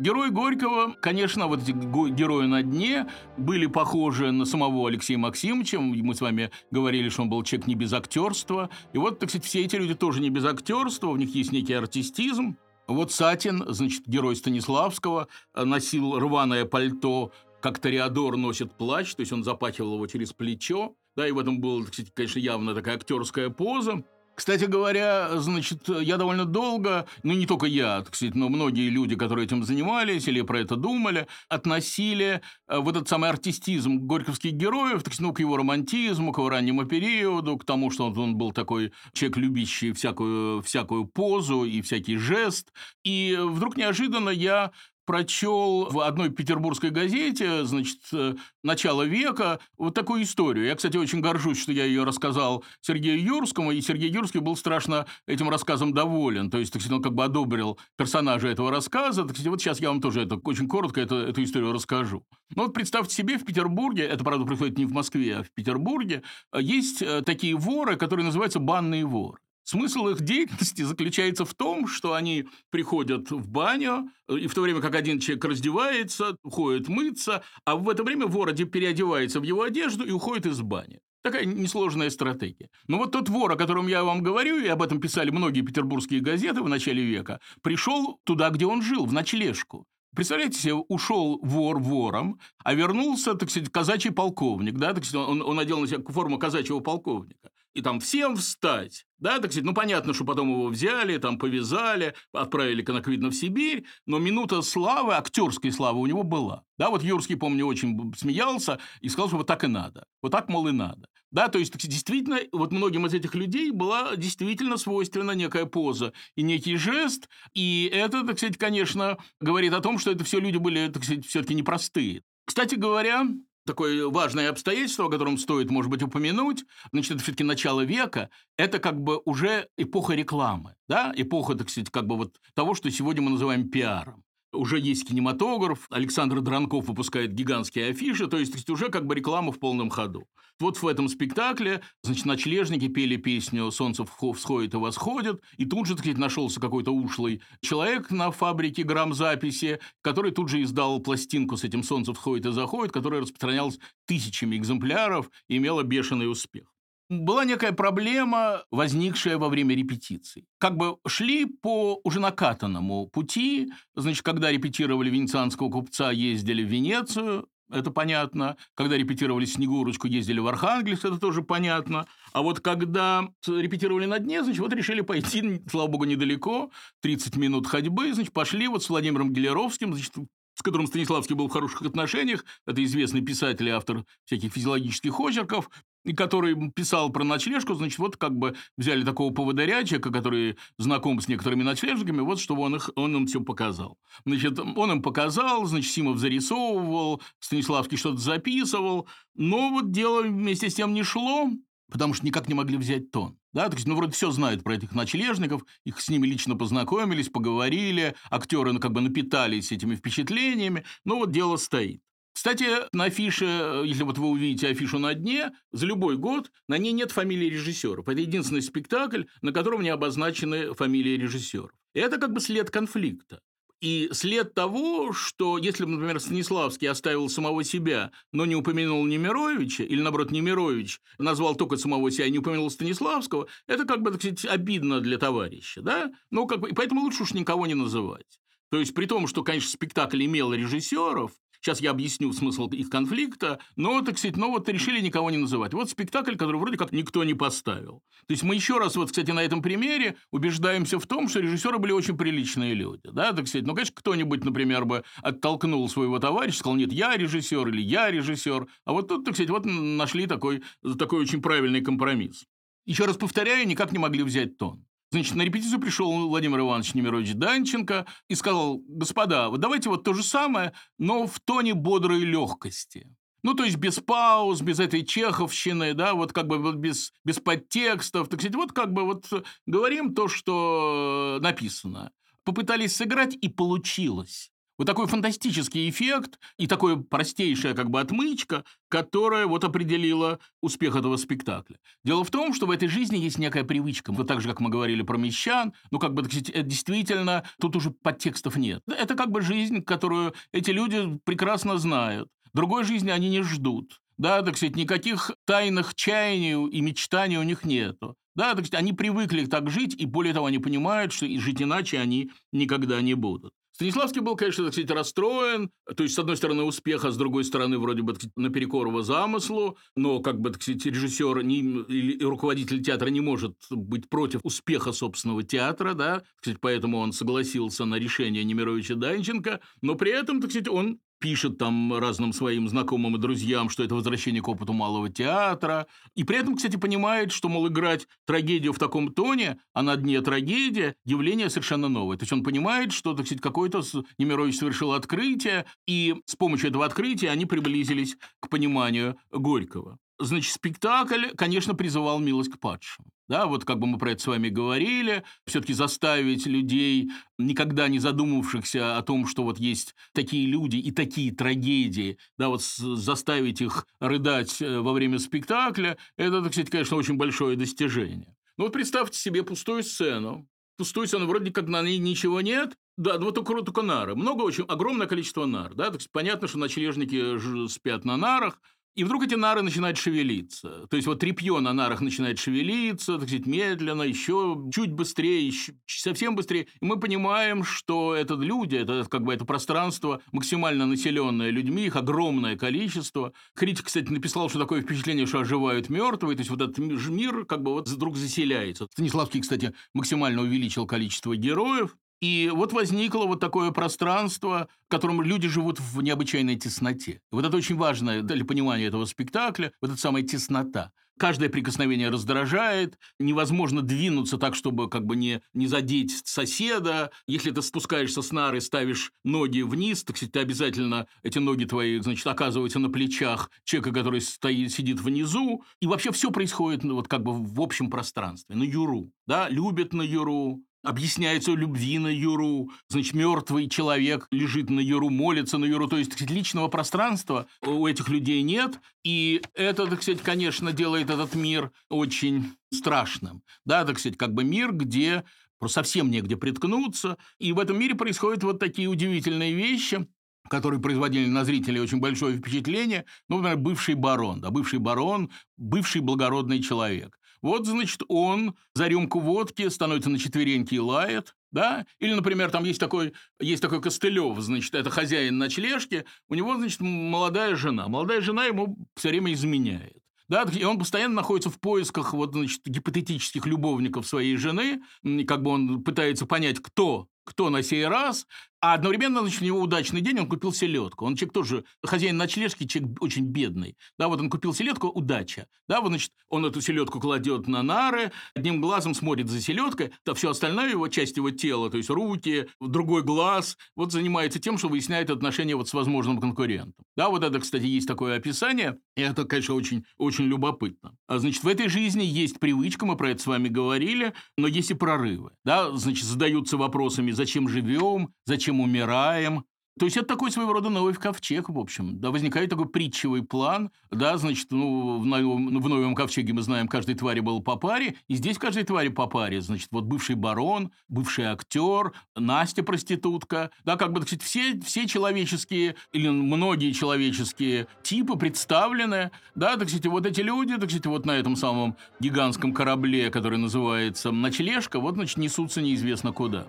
[0.00, 5.78] Герои Горького, конечно, вот эти герои на дне были похожи на самого Алексея Максимовича.
[5.78, 8.70] Мы с вами говорили, что он был человек не без актерства.
[8.94, 11.74] И вот, так сказать, все эти люди тоже не без актерства, у них есть некий
[11.74, 12.56] артистизм.
[12.88, 19.44] Вот Сатин, значит, герой Станиславского, носил рваное пальто, как Тореадор носит плащ, то есть он
[19.44, 20.94] запахивал его через плечо.
[21.14, 24.02] Да, и в этом была, кстати, конечно, явно такая актерская поза.
[24.34, 29.44] Кстати говоря, значит, я довольно долго, ну не только я, кстати, но многие люди, которые
[29.44, 35.12] этим занимались или про это думали, относили э, вот этот самый артистизм горьковских героев, так
[35.12, 38.92] сказать, ну, к его романтизму, к его раннему периоду, к тому, что он был такой
[39.12, 42.72] человек, любящий всякую, всякую позу и всякий жест.
[43.04, 44.70] И вдруг неожиданно я
[45.10, 50.66] прочел в одной петербургской газете, значит, э, начало века, вот такую историю.
[50.66, 55.06] Я, кстати, очень горжусь, что я ее рассказал Сергею Юрскому, и Сергей Юрский был страшно
[55.26, 56.48] этим рассказом доволен.
[56.48, 59.22] То есть, так сказать, он как бы одобрил персонажа этого рассказа.
[59.22, 62.24] Так сказать, вот сейчас я вам тоже это очень коротко это, эту историю расскажу.
[62.54, 66.22] Ну вот представьте себе, в Петербурге, это, правда, происходит не в Москве, а в Петербурге,
[66.52, 69.40] э, есть э, такие воры, которые называются банные воры.
[69.70, 74.80] Смысл их деятельности заключается в том, что они приходят в баню, и в то время
[74.80, 80.04] как один человек раздевается, уходит мыться, а в это время вор переодевается в его одежду
[80.04, 80.98] и уходит из бани.
[81.22, 82.68] Такая несложная стратегия.
[82.88, 86.20] Но вот тот вор, о котором я вам говорю, и об этом писали многие петербургские
[86.20, 89.86] газеты в начале века, пришел туда, где он жил, в ночлежку.
[90.14, 95.42] Представляете себе, ушел вор вором, а вернулся, так сказать, казачий полковник, да, так сказать, он,
[95.42, 97.50] он надел на себя форму казачьего полковника.
[97.72, 102.14] И там всем встать, да, так сказать, ну, понятно, что потом его взяли, там повязали,
[102.32, 106.64] отправили, как видно, в Сибирь, но минута славы, актерской славы у него была.
[106.78, 110.06] Да, вот Юрский, помню, очень смеялся и сказал, что вот так и надо.
[110.20, 111.06] Вот так, мол, и надо.
[111.30, 116.42] Да, то есть, действительно, вот многим из этих людей была действительно свойственна некая поза и
[116.42, 120.88] некий жест, и это, так сказать, конечно, говорит о том, что это все люди были,
[120.88, 122.24] так сказать, все-таки непростые.
[122.46, 123.28] Кстати говоря,
[123.64, 128.80] такое важное обстоятельство, о котором стоит, может быть, упомянуть, значит, это все-таки начало века, это
[128.80, 133.22] как бы уже эпоха рекламы, да, эпоха, так сказать, как бы вот того, что сегодня
[133.22, 139.06] мы называем пиаром уже есть кинематограф, Александр Дранков выпускает гигантские афиши, то есть уже как
[139.06, 140.26] бы реклама в полном ходу.
[140.58, 145.94] Вот в этом спектакле, значит, ночлежники пели песню «Солнце всходит и восходит», и тут же,
[145.94, 151.64] так сказать, нашелся какой-то ушлый человек на фабрике грамзаписи, который тут же издал пластинку с
[151.64, 156.74] этим «Солнце всходит и заходит», которая распространялась тысячами экземпляров и имела бешеный успех
[157.10, 160.46] была некая проблема, возникшая во время репетиций.
[160.58, 167.48] Как бы шли по уже накатанному пути, значит, когда репетировали венецианского купца, ездили в Венецию,
[167.72, 168.56] это понятно.
[168.74, 172.06] Когда репетировали «Снегурочку», ездили в Архангельск, это тоже понятно.
[172.32, 176.70] А вот когда репетировали на дне, значит, вот решили пойти, слава богу, недалеко,
[177.02, 180.14] 30 минут ходьбы, значит, пошли вот с Владимиром Гелеровским, значит,
[180.60, 185.70] с которым Станиславский был в хороших отношениях, это известный писатель и автор всяких физиологических очерков,
[186.14, 191.28] который писал про ночлежку, значит, вот как бы взяли такого поводыря, человека, который знаком с
[191.28, 193.96] некоторыми ночлежниками, вот что он, их, он им все показал.
[194.26, 200.74] Значит, он им показал, значит, Симов зарисовывал, Станиславский что-то записывал, но вот дело вместе с
[200.74, 201.50] тем не шло,
[201.90, 203.38] потому что никак не могли взять тон.
[203.52, 207.28] Да, то есть, ну, вроде все знают про этих ночлежников, их с ними лично познакомились,
[207.28, 212.00] поговорили, актеры, ну, как бы напитались этими впечатлениями, но вот дело стоит.
[212.32, 216.78] Кстати, на афише, э, если вот вы увидите афишу на дне, за любой год на
[216.78, 218.08] ней нет фамилии режиссеров.
[218.08, 221.72] Это единственный спектакль, на котором не обозначены фамилии режиссеров.
[221.92, 223.40] Это как бы след конфликта.
[223.80, 230.02] И след того, что если, например, Станиславский оставил самого себя, но не упомянул Немировича, или,
[230.02, 234.44] наоборот, Немирович назвал только самого себя и не упомянул Станиславского, это как бы, так сказать,
[234.44, 236.12] обидно для товарища, да?
[236.30, 238.38] Ну, как бы, поэтому лучше уж никого не называть.
[238.70, 243.58] То есть при том, что, конечно, спектакль имел режиссеров, Сейчас я объясню смысл их конфликта,
[243.76, 245.74] но, так сказать, ну вот решили никого не называть.
[245.74, 248.02] Вот спектакль, который вроде как никто не поставил.
[248.26, 251.78] То есть мы еще раз, вот, кстати, на этом примере убеждаемся в том, что режиссеры
[251.78, 253.10] были очень приличные люди.
[253.12, 257.68] Да, так сказать, ну, конечно, кто-нибудь, например, бы оттолкнул своего товарища, сказал, нет, я режиссер
[257.68, 258.66] или я режиссер.
[258.86, 260.62] А вот тут, так сказать, вот нашли такой,
[260.98, 262.46] такой очень правильный компромисс.
[262.86, 264.84] Еще раз повторяю, никак не могли взять тон.
[265.12, 270.14] Значит, на репетицию пришел Владимир Иванович Немирович Данченко и сказал, господа, вот давайте вот то
[270.14, 273.12] же самое, но в тоне бодрой легкости.
[273.42, 278.28] Ну, то есть без пауз, без этой чеховщины, да, вот как бы без, без подтекстов.
[278.28, 279.28] Так сказать, вот как бы вот
[279.66, 282.12] говорим то, что написано.
[282.44, 284.52] Попытались сыграть, и получилось.
[284.80, 291.18] Вот такой фантастический эффект и такое простейшая как бы отмычка, которая вот определила успех этого
[291.18, 291.76] спектакля.
[292.02, 294.10] Дело в том, что в этой жизни есть некая привычка.
[294.10, 297.90] Вот так же, как мы говорили про мещан, ну как бы, так действительно, тут уже
[297.90, 298.82] подтекстов нет.
[298.86, 302.30] Это как бы жизнь, которую эти люди прекрасно знают.
[302.54, 304.00] Другой жизни они не ждут.
[304.16, 308.16] Да, так сказать, никаких тайных чаяний и мечтаний у них нету.
[308.34, 311.60] Да, так сказать, они привыкли так жить, и более того, они понимают, что и жить
[311.60, 313.52] иначе они никогда не будут.
[313.80, 317.44] Станиславский был, конечно, так сказать, расстроен, то есть, с одной стороны, успех, а с другой
[317.44, 322.22] стороны, вроде бы, сказать, наперекор его замыслу, но, как бы, так сказать, режиссер не, или
[322.22, 327.86] руководитель театра не может быть против успеха собственного театра, да, так сказать, поэтому он согласился
[327.86, 333.16] на решение Немировича Данченко, но при этом, так сказать, он пишет там разным своим знакомым
[333.16, 335.86] и друзьям, что это возвращение к опыту малого театра.
[336.14, 340.20] И при этом, кстати, понимает, что, мол, играть трагедию в таком тоне, а на дне
[340.22, 342.16] трагедия, явление совершенно новое.
[342.16, 343.82] То есть он понимает, что, так сказать, какой-то
[344.18, 349.98] Немирович совершил открытие, и с помощью этого открытия они приблизились к пониманию Горького.
[350.18, 353.04] Значит, спектакль, конечно, призывал милость к падшим.
[353.30, 358.00] Да, вот как бы мы про это с вами говорили, все-таки заставить людей, никогда не
[358.00, 363.86] задумавшихся о том, что вот есть такие люди и такие трагедии, да, вот заставить их
[364.00, 368.34] рыдать э, во время спектакля, это, так сказать, конечно, очень большое достижение.
[368.56, 373.16] Ну вот представьте себе пустую сцену, пустую сцену, вроде как на ней ничего нет, да,
[373.16, 374.16] вот только, только нары.
[374.16, 375.72] Много очень, огромное количество нар.
[375.74, 375.90] Да?
[375.90, 378.58] Так понятно, что ночлежники спят на нарах,
[378.96, 380.86] И вдруг эти нары начинают шевелиться.
[380.88, 385.74] То есть вот тряпье на нарах начинает шевелиться, так сказать, медленно, еще чуть быстрее, еще
[385.86, 386.66] совсем быстрее.
[386.80, 391.96] И мы понимаем, что это люди, это как бы это пространство максимально населенное людьми, их
[391.96, 393.32] огромное количество.
[393.54, 397.62] Критик, кстати, написал, что такое впечатление, что оживают мертвые, то есть вот этот мир как
[397.62, 398.88] бы вот вдруг заселяется.
[398.90, 405.48] Станиславский, кстати, максимально увеличил количество героев, и вот возникло вот такое пространство, в котором люди
[405.48, 407.22] живут в необычайной тесноте.
[407.30, 410.92] Вот это очень важно для понимания этого спектакля, вот эта самая теснота.
[411.18, 417.10] Каждое прикосновение раздражает, невозможно двинуться так, чтобы как бы не, не задеть соседа.
[417.26, 422.00] Если ты спускаешься с нары, ставишь ноги вниз, так сказать, ты обязательно эти ноги твои,
[422.00, 425.62] значит, оказываются на плечах человека, который стоит, сидит внизу.
[425.80, 429.12] И вообще все происходит ну, вот как бы в общем пространстве, на юру.
[429.26, 429.50] Да?
[429.50, 435.64] Любят на юру, объясняется любви на Юру, значит, мертвый человек лежит на Юру, молится на
[435.64, 440.72] Юру, то есть, сказать, личного пространства у этих людей нет, и это, так сказать, конечно,
[440.72, 445.24] делает этот мир очень страшным, да, так сказать, как бы мир, где
[445.58, 450.06] просто совсем негде приткнуться, и в этом мире происходят вот такие удивительные вещи,
[450.48, 456.00] которые производили на зрителей очень большое впечатление, ну, например, бывший барон, да, бывший барон, бывший
[456.00, 457.19] благородный человек.
[457.42, 461.86] Вот, значит, он за рюмку водки становится на четвереньки и лает, да?
[461.98, 466.80] Или, например, там есть такой, есть такой Костылев, значит, это хозяин ночлежки, у него, значит,
[466.80, 467.88] молодая жена.
[467.88, 469.96] Молодая жена ему все время изменяет.
[470.28, 474.80] Да, и он постоянно находится в поисках вот, значит, гипотетических любовников своей жены,
[475.26, 478.26] как бы он пытается понять, кто кто на сей раз,
[478.60, 481.06] а одновременно, значит, у него удачный день, он купил селедку.
[481.06, 483.76] Он человек тоже, хозяин ночлежки, человек очень бедный.
[483.98, 485.46] Да, вот он купил селедку, удача.
[485.66, 490.14] Да, вот, значит, он эту селедку кладет на нары, одним глазом смотрит за селедкой, то
[490.14, 494.68] все остальное его, часть его тела, то есть руки, другой глаз, вот занимается тем, что
[494.68, 496.84] выясняет отношения вот с возможным конкурентом.
[496.96, 500.96] Да, вот это, кстати, есть такое описание, и это, конечно, очень, очень любопытно.
[501.06, 504.70] А, значит, в этой жизни есть привычка, мы про это с вами говорили, но есть
[504.70, 505.30] и прорывы.
[505.44, 509.44] Да, значит, задаются вопросами, зачем живем, зачем зачем умираем.
[509.78, 512.00] То есть это такой своего рода новый ковчег, в общем.
[512.00, 513.70] Да, возникает такой притчевый план.
[513.90, 517.94] Да, значит, ну, в новом, в новом ковчеге мы знаем, каждой твари был по паре,
[518.08, 519.40] и здесь каждой твари по паре.
[519.40, 523.52] Значит, вот бывший барон, бывший актер, Настя проститутка.
[523.64, 529.12] Да, как бы, так сказать, все, все человеческие или многие человеческие типы представлены.
[529.34, 533.38] Да, так сказать, вот эти люди, так сказать, вот на этом самом гигантском корабле, который
[533.38, 536.46] называется «Ночлежка», вот, значит, несутся неизвестно куда.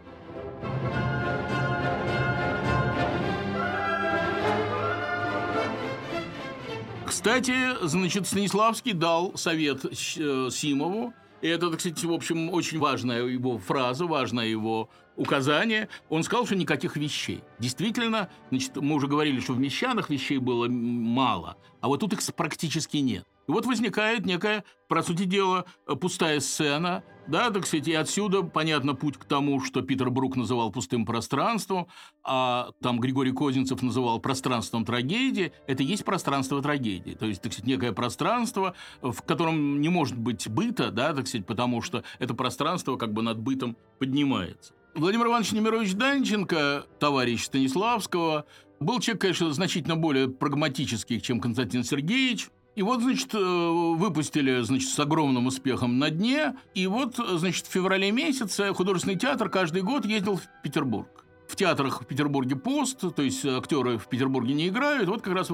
[7.11, 7.53] Кстати,
[7.85, 14.05] значит, Станиславский дал совет э, Симову, и это, кстати, в общем, очень важная его фраза,
[14.05, 15.89] важное его указание.
[16.07, 17.43] Он сказал, что никаких вещей.
[17.59, 22.21] Действительно, значит, мы уже говорили, что в мещанах вещей было мало, а вот тут их
[22.33, 23.27] практически нет.
[23.47, 25.65] И вот возникает некая, по сути дела,
[25.99, 30.71] пустая сцена, да, так сказать, и отсюда, понятно, путь к тому, что Питер Брук называл
[30.71, 31.87] пустым пространством,
[32.23, 37.11] а там Григорий Козинцев называл пространством трагедии, это и есть пространство трагедии.
[37.11, 41.47] То есть, так сказать, некое пространство, в котором не может быть быта, да, так сказать,
[41.47, 44.73] потому что это пространство как бы над бытом поднимается.
[44.93, 48.45] Владимир Иванович Немирович Данченко, товарищ Станиславского,
[48.79, 54.89] был человек, конечно, значительно более прагматический, чем Константин Сергеевич– и вот, значит, э, выпустили, значит,
[54.89, 56.55] с огромным успехом на дне.
[56.73, 61.25] И вот, значит, в феврале месяце художественный театр каждый год ездил в Петербург.
[61.49, 65.09] В театрах в Петербурге пост, то есть актеры в Петербурге не играют.
[65.09, 65.49] Вот как раз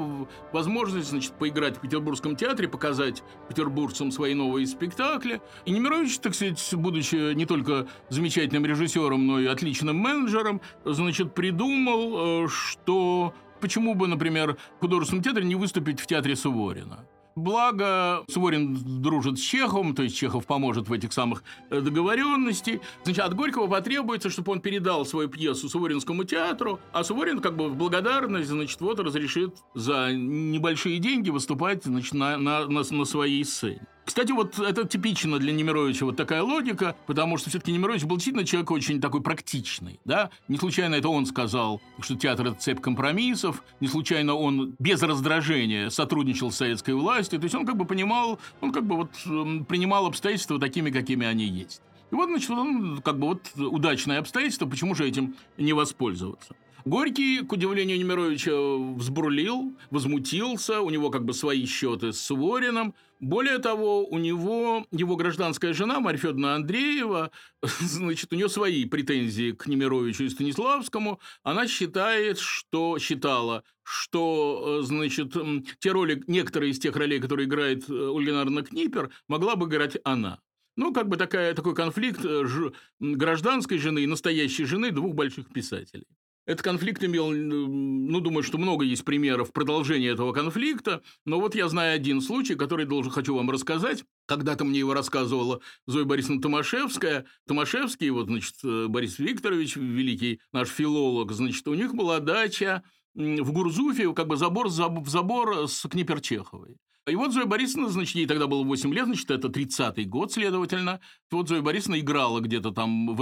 [0.54, 5.42] возможность, значит, поиграть в Петербургском театре, показать петербуржцам свои новые спектакли.
[5.66, 12.44] И Немирович, так сказать, будучи не только замечательным режиссером, но и отличным менеджером, значит, придумал,
[12.44, 17.06] э, что Почему бы, например, в художественном театре не выступить в театре Суворина?
[17.38, 22.82] Благо, Суворин дружит с Чеховым, то есть Чехов поможет в этих самых э, договоренностей.
[23.04, 27.70] Значит, от Горького потребуется, чтобы он передал свою пьесу Суворинскому театру, а Суворин как бы
[27.70, 33.46] в благодарность, значит, вот разрешит за небольшие деньги выступать значит, на, на, на, на своей
[33.46, 33.86] сцене.
[34.08, 38.46] Кстати, вот это типично для Немировича вот такая логика, потому что все-таки Немирович был действительно
[38.46, 40.30] человек очень такой практичный, да?
[40.48, 45.90] Не случайно это он сказал, что театр– это цепь компромиссов, не случайно он без раздражения
[45.90, 49.66] сотрудничал с советской властью, то есть он как бы понимал, он как бы вот эм,
[49.66, 51.82] принимал обстоятельства такими, какими они есть.
[52.10, 56.56] И вот, значит, он как бы вот удачное обстоятельство, почему же этим не воспользоваться?
[56.86, 58.52] Горький, к удивлению Немировича,
[58.96, 62.94] взбурлил, возмутился, у него как бы свои счеты с Сувориным.
[63.20, 69.52] Более того, у него его гражданская жена Марья Федоровна Андреева, значит, у нее свои претензии
[69.52, 71.20] к Немировичу и Станиславскому.
[71.42, 75.36] Она считает, что считала, что, э, значит,
[75.80, 80.40] те роли, некоторые из тех ролей, которые играет э, Ольга Книпер, могла бы играть она.
[80.76, 85.52] Ну, как бы такая, такой конфликт э, ж, гражданской жены и настоящей жены двух больших
[85.52, 86.06] писателей.
[86.48, 91.68] Этот конфликт имел, ну, думаю, что много есть примеров продолжения этого конфликта, но вот я
[91.68, 94.06] знаю один случай, который должен, хочу вам рассказать.
[94.28, 97.26] Когда-то мне его рассказывала Зоя Борисовна Томашевская.
[97.48, 102.82] Томашевский, вот, значит, э, Борис Викторович, великий наш филолог, значит, у них была дача
[103.14, 106.78] в Гурзуфе, как бы забор в забор с Книперчеховой.
[107.08, 111.00] И вот Зоя Борисовна, значит, ей тогда было 8 лет, значит, это 30-й год, следовательно.
[111.32, 113.16] Вот Зоя Борисовна играла где-то там,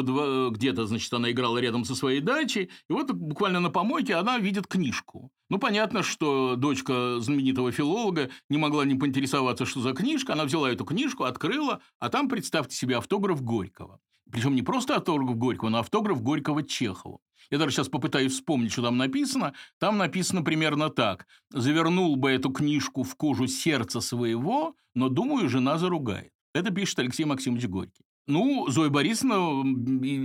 [0.52, 4.66] где-то, значит, она играла рядом со своей дачей, и вот буквально на помойке она видит
[4.66, 5.32] книжку.
[5.50, 10.34] Ну, понятно, что дочка знаменитого филолога не могла не поинтересоваться, что за книжка.
[10.34, 14.00] Она взяла эту книжку, открыла, а там, представьте себе, автограф Горького.
[14.32, 17.22] Причем не просто автограф Горького, но автограф Горького Чехову.
[17.52, 19.54] Я даже сейчас попытаюсь вспомнить, что там написано.
[19.80, 21.28] Там написано примерно так.
[21.52, 26.32] «Завернул бы эту книжку в кожу сердца своего, но, думаю, жена заругает».
[26.54, 28.06] Это пишет Алексей Максимович Горький.
[28.28, 29.62] Ну, Зоя Борисовна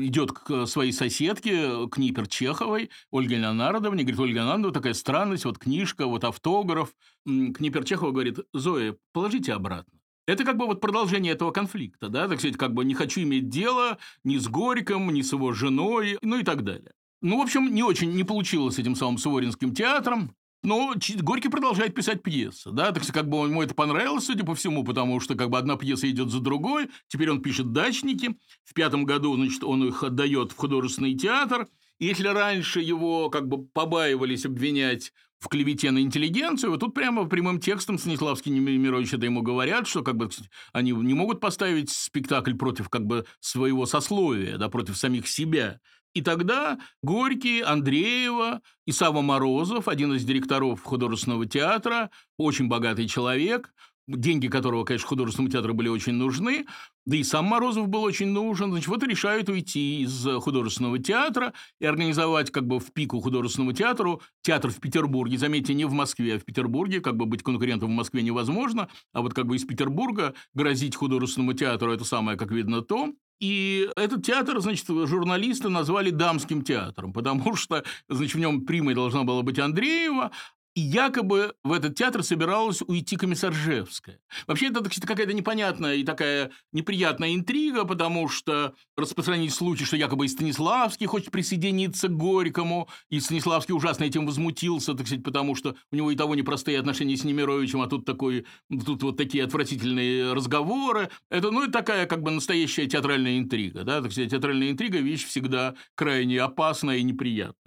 [0.06, 5.58] идет к своей соседке, к Нипер Чеховой, Ольге Леонардовне, говорит, Ольга Леонардовна, такая странность, вот
[5.58, 6.94] книжка, вот автограф.
[7.26, 9.98] Книпер Чехова говорит, Зоя, положите обратно.
[10.26, 13.48] Это как бы вот продолжение этого конфликта, да, так сказать, как бы не хочу иметь
[13.48, 16.92] дело ни с Горьком, ни с его женой, ну и так далее.
[17.22, 20.34] Ну, в общем, не очень не получилось с этим самым Суворинским театром.
[20.62, 24.84] Но Горький продолжает писать пьесы, да, так как бы ему это понравилось, судя по всему,
[24.84, 29.06] потому что как бы одна пьеса идет за другой, теперь он пишет «Дачники», в пятом
[29.06, 31.66] году, значит, он их отдает в художественный театр,
[31.98, 37.60] если раньше его как бы побаивались обвинять в клевете на интеллигенцию, вот тут прямо прямым
[37.60, 40.28] текстом Станиславский Немирович это ему говорят, что как бы
[40.74, 45.80] они не могут поставить спектакль против как бы своего сословия, да, против самих себя.
[46.14, 53.72] И тогда Горький, Андреева и Сава Морозов, один из директоров художественного театра, очень богатый человек,
[54.08, 56.66] деньги которого, конечно, художественному театру были очень нужны,
[57.06, 61.86] да и сам Морозов был очень нужен, значит, вот решают уйти из художественного театра и
[61.86, 65.38] организовать как бы в пику художественному театру театр в Петербурге.
[65.38, 69.22] Заметьте, не в Москве, а в Петербурге, как бы быть конкурентом в Москве невозможно, а
[69.22, 73.14] вот как бы из Петербурга грозить художественному театру– это самое, как видно, то.
[73.40, 79.24] И этот театр, значит, журналисты назвали дамским театром, потому что, значит, в нем примой должна
[79.24, 80.30] была быть Андреева,
[80.74, 84.20] и якобы в этот театр собиралась уйти комиссаржевская.
[84.46, 90.28] Вообще, это какая-то непонятная и такая неприятная интрига, потому что распространить случай, что якобы и
[90.28, 95.96] Станиславский хочет присоединиться к Горькому, и Станиславский ужасно этим возмутился, так сказать, потому что у
[95.96, 98.46] него и того непростые отношения с Немировичем, а тут, такой,
[98.86, 101.10] тут вот такие отвратительные разговоры.
[101.30, 103.84] Это, ну, это такая как бы настоящая театральная интрига.
[103.84, 104.00] Да?
[104.00, 107.59] Так сказать, театральная интрига– вещь всегда крайне опасная и неприятная.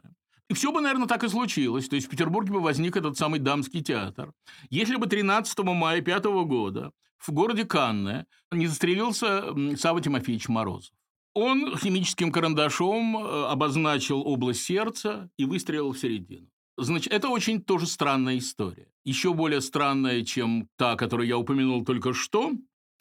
[0.53, 1.89] И все бы, наверное, так и случилось.
[1.89, 4.33] То есть в Петербурге бы возник этот самый дамский театр.
[4.69, 9.45] Если бы 13 мая 5 года в городе Канне не застрелился
[9.75, 10.93] Сава Тимофеевич Морозов.
[11.33, 16.47] Он химическим карандашом э, обозначил область сердца и выстрелил в середину.
[16.77, 18.89] Значит, это очень тоже странная история.
[19.03, 22.51] Еще более странная, чем та, которую я упомянул только что.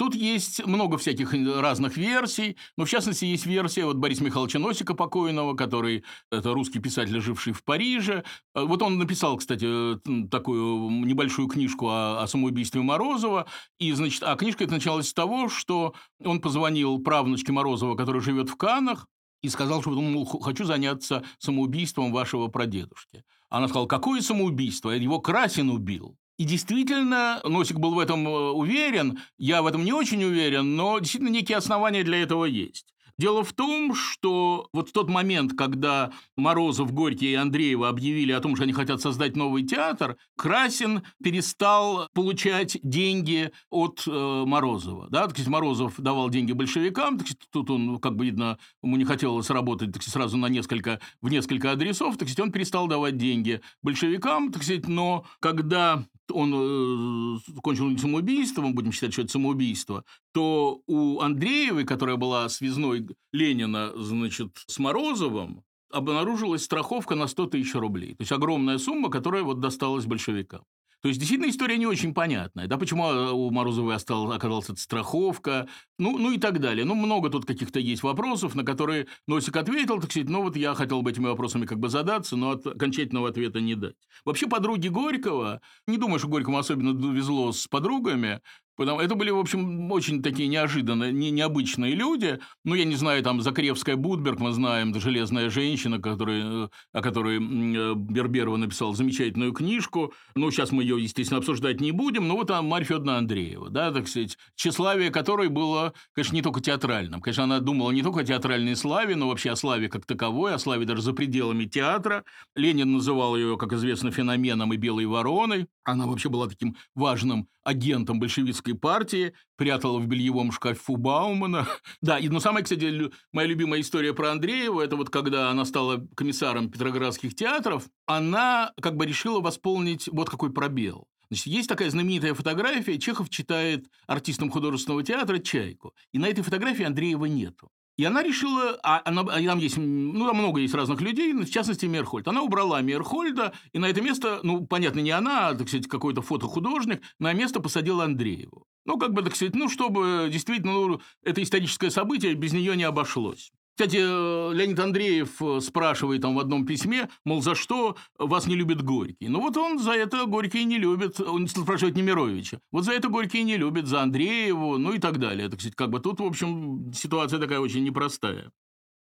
[0.03, 4.95] Тут есть много всяких разных версий, но в частности есть версия вот Бориса Михайловича Носика
[4.95, 8.25] покойного, который это русский писатель, живший в Париже.
[8.57, 13.47] Э, вот он написал, кстати, такую небольшую книжку о, о самоубийстве Морозова,
[13.79, 15.95] и значит, а книжка это началась с того, что
[16.25, 19.07] он позвонил правнучке Морозова, которая живет в Канах,
[19.41, 23.23] и сказал, что мол, хочу заняться самоубийством вашего прадедушки.
[23.51, 24.91] Она сказала, какое самоубийство?
[24.91, 26.17] Его Красин убил.
[26.43, 30.99] И действительно, Носик был в этом э, уверен, я в этом не очень уверен, но
[30.99, 32.93] действительно некие основания для этого есть.
[33.17, 38.41] Дело в том, что вот в тот момент, когда Морозов, Горький и Андреева объявили о
[38.41, 44.11] том, что они хотят создать новый театр, Красин перестал получать деньги от э,
[44.45, 45.07] Морозова.
[45.11, 45.23] Да?
[45.23, 49.05] Так сказать, Морозов давал деньги большевикам, так сказать, тут он, как бы видно, ему не
[49.05, 53.61] хотелось работать так сразу на несколько, в несколько адресов, так сказать, он перестал давать деньги
[53.83, 60.83] большевикам, так сказать, но когда он э, кончил самоубийством, будем считать, что это самоубийство, то
[60.87, 68.15] у Андреевой, которая была связной Ленина, значит, с Морозовым, обнаружилась страховка на 100 тысяч рублей.
[68.15, 70.63] То есть огромная сумма, которая вот досталась большевикам.
[71.03, 72.69] То есть, действительно, история не очень понятная.
[72.69, 75.67] Да, почему а, у Морозовой осталась, оказалась эта страховка,
[75.99, 76.85] ну, ну и так далее.
[76.85, 80.75] Ну, много тут каких-то есть вопросов, на которые Носик ответил, так сказать, ну вот я
[80.75, 83.97] хотел бы этими вопросами как бы задаться, но от окончательного ответа не дать.
[84.25, 88.41] Вообще, подруги Горького, не думаю, что Горькому особенно везло с подругами,
[88.83, 92.41] Потому, это были, в общем, очень такие неожиданные, не, необычные люди.
[92.65, 97.95] Ну, я не знаю, там, Закревская Будберг, мы знаем, железная женщина, которая, о которой э,
[97.95, 100.13] Берберова написал замечательную книжку.
[100.35, 102.27] Ну, сейчас мы ее, естественно, обсуждать не будем.
[102.27, 106.61] Но вот там Марья Федоровна Андреева, да, так сказать, тщеславие которой было, конечно, не только
[106.61, 107.21] театральным.
[107.21, 110.59] Конечно, она думала не только о театральной славе, но вообще о славе как таковой, о
[110.59, 112.25] славе даже за пределами театра.
[112.57, 115.69] Ленин называл ее, как известно, феноменом и белой вороной.
[115.85, 121.67] Она вообще была таким важным агентом большевистской партии, прятала в бельевом шкафу Баумана.
[122.01, 126.07] Да, и, но самая, кстати, моя любимая история про Андреева, это вот когда она стала
[126.17, 131.07] комиссаром петроградских театров, она как бы решила восполнить вот какой пробел.
[131.29, 136.85] Значит, есть такая знаменитая фотография, Чехов читает артистам художественного театра «Чайку», и на этой фотографии
[136.85, 137.71] Андреева нету.
[137.97, 141.51] И она решила, а, она, а там есть, ну, там много есть разных людей, в
[141.51, 142.27] частности, Мерхольд.
[142.27, 146.23] Она убрала Мерхольда, и на это место, ну, понятно, не она, а, так сказать, какой-то
[146.23, 148.67] фотохудожник, на место посадила Андрееву.
[148.85, 152.85] Ну, как бы, так сказать, ну, чтобы действительно, ну, это историческое событие, без нее не
[152.85, 153.53] обошлось.
[153.83, 158.81] Кстати, Леонид Андреев э, спрашивает там в одном письме, мол, за что вас не любит
[158.81, 159.27] Горький?
[159.27, 162.61] Ну вот он за это Горький не любит, он спрашивает Немировича.
[162.71, 165.49] Вот за это Горький не любит, за Андрееву, ну и так далее.
[165.49, 168.53] Так сказать, как бы тут, в общем, ситуация такая очень непростая.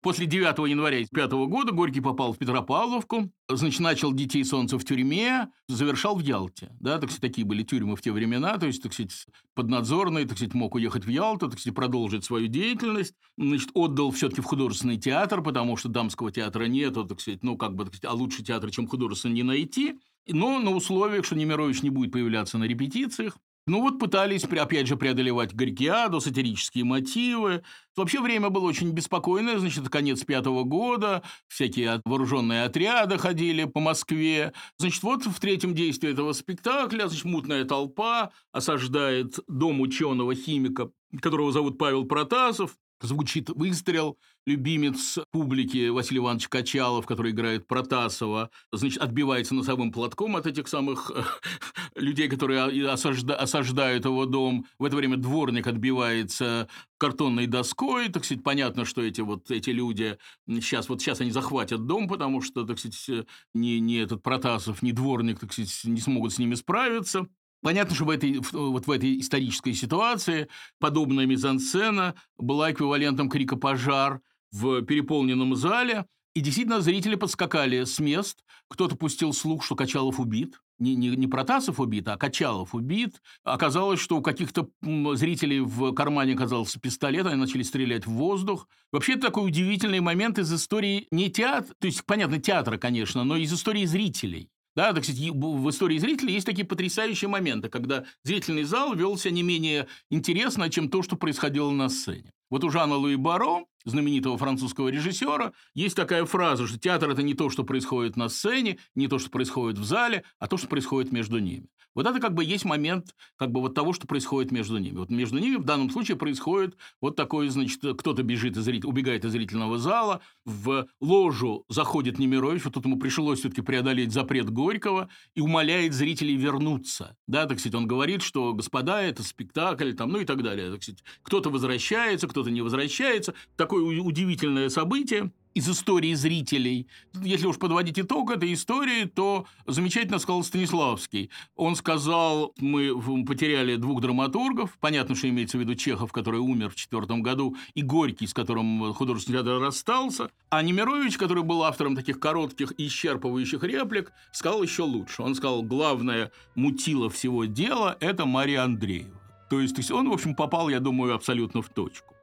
[0.01, 5.49] После 9 января 5 года Горький попал в Петропавловку, значит, начал «Детей солнца» в тюрьме,
[5.66, 6.70] завершал в Ялте.
[6.78, 10.36] Да, так сказать, такие были тюрьмы в те времена, то есть, так сказать, поднадзорный, так
[10.36, 13.14] сказать, мог уехать в Ялту, так сказать, продолжить свою деятельность.
[13.36, 17.74] Значит, отдал все-таки в художественный театр, потому что дамского театра нету, так сказать, ну, как
[17.74, 19.99] бы, так сказать, а лучше театра, чем художественный, не найти.
[20.28, 23.36] Но на условиях, что Немирович не будет появляться на репетициях.
[23.68, 27.62] Ну вот пытались, опять же, преодолевать Горькиаду, сатирические мотивы.
[27.96, 34.54] Вообще время было очень беспокойное, значит, конец пятого года, всякие вооруженные отряды ходили по Москве.
[34.78, 40.90] Значит, вот в третьем действии этого спектакля, значит, мутная толпа осаждает дом ученого-химика,
[41.20, 49.01] которого зовут Павел Протасов, звучит выстрел, любимец публики Василий Иванович Качалов, который играет Протасова, значит,
[49.01, 51.11] отбивается носовым платком от этих самых
[51.94, 54.66] людей, которые осажда, осаждают его дом.
[54.78, 56.68] В это время дворник отбивается
[56.99, 60.18] картонной доской, так сказать, понятно, что эти вот эти люди
[60.49, 64.92] сейчас вот сейчас они захватят дом, потому что, так сказать, ни, ни этот Протасов, ни
[64.92, 67.28] дворник, так сказать, не смогут с ними справиться.
[67.61, 70.48] Понятно, что в этой, вот в этой исторической ситуации
[70.78, 74.20] подобная мизансцена была эквивалентом крика «пожар»
[74.52, 78.44] в переполненном зале, и действительно зрители подскакали с мест.
[78.68, 80.61] Кто-то пустил слух, что Качалов убит.
[80.78, 83.20] Не, не, не Протасов убит, а Качалов убит.
[83.42, 88.68] Оказалось, что у каких-то зрителей в кармане оказался пистолет, они начали стрелять в воздух.
[88.92, 93.36] Вообще, это такой удивительный момент из истории не театра, то есть, понятно, театра, конечно, но
[93.36, 94.48] из истории зрителей.
[94.79, 99.33] Да, так сказать, в истории зрителя есть такие потрясающие моменты, когда зрительный зал вел себя
[99.33, 102.33] не менее интересно, чем то, что происходило на сцене.
[102.51, 107.34] Вот у Жана Луи Баро, знаменитого французского режиссера, есть такая фраза, что театр– это не
[107.34, 111.12] то, что происходит на сцене, не то, что происходит в зале, а то, что происходит
[111.12, 111.68] между ними.
[111.94, 114.99] Вот это как бы есть момент как бы вот того, что происходит между ними.
[114.99, 118.88] Вот между ними в данном случае происходит вот такое, значит, кто-то бежит из зритель...
[118.88, 124.49] убегает из зрительного зала, в ложу заходит Немирович, вот тут ему пришлось все-таки преодолеть запрет
[124.51, 127.16] Горького и умоляет зрителей вернуться.
[127.26, 130.70] Да, так сказать, он говорит, что, господа, это спектакль, там, ну и так далее.
[130.70, 133.34] Так сказать, кто-то возвращается, кто-то не возвращается.
[133.57, 136.86] Такое удивительное событие из истории зрителей.
[137.14, 141.30] Если уж подводить итог этой истории, то замечательно сказал Станиславский.
[141.57, 146.76] Он сказал, мы потеряли двух драматургов, понятно, что имеется в виду Чехов, который умер в
[146.76, 152.20] четвертом году, и Горький, с которым художественный театр расстался, а Немирович, который был автором таких
[152.20, 155.22] коротких и исчерпывающих реплик, сказал еще лучше.
[155.22, 159.18] Он сказал, главное мутило всего дела– это Мария Андреева.
[159.51, 162.14] То есть, то есть он, в общем, попал, я думаю, абсолютно в точку.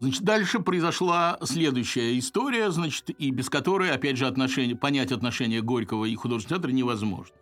[0.00, 6.04] Значит, дальше произошла следующая история, значит, и без которой, опять же, отношение, понять отношения Горького
[6.04, 7.34] и художественного театра невозможно.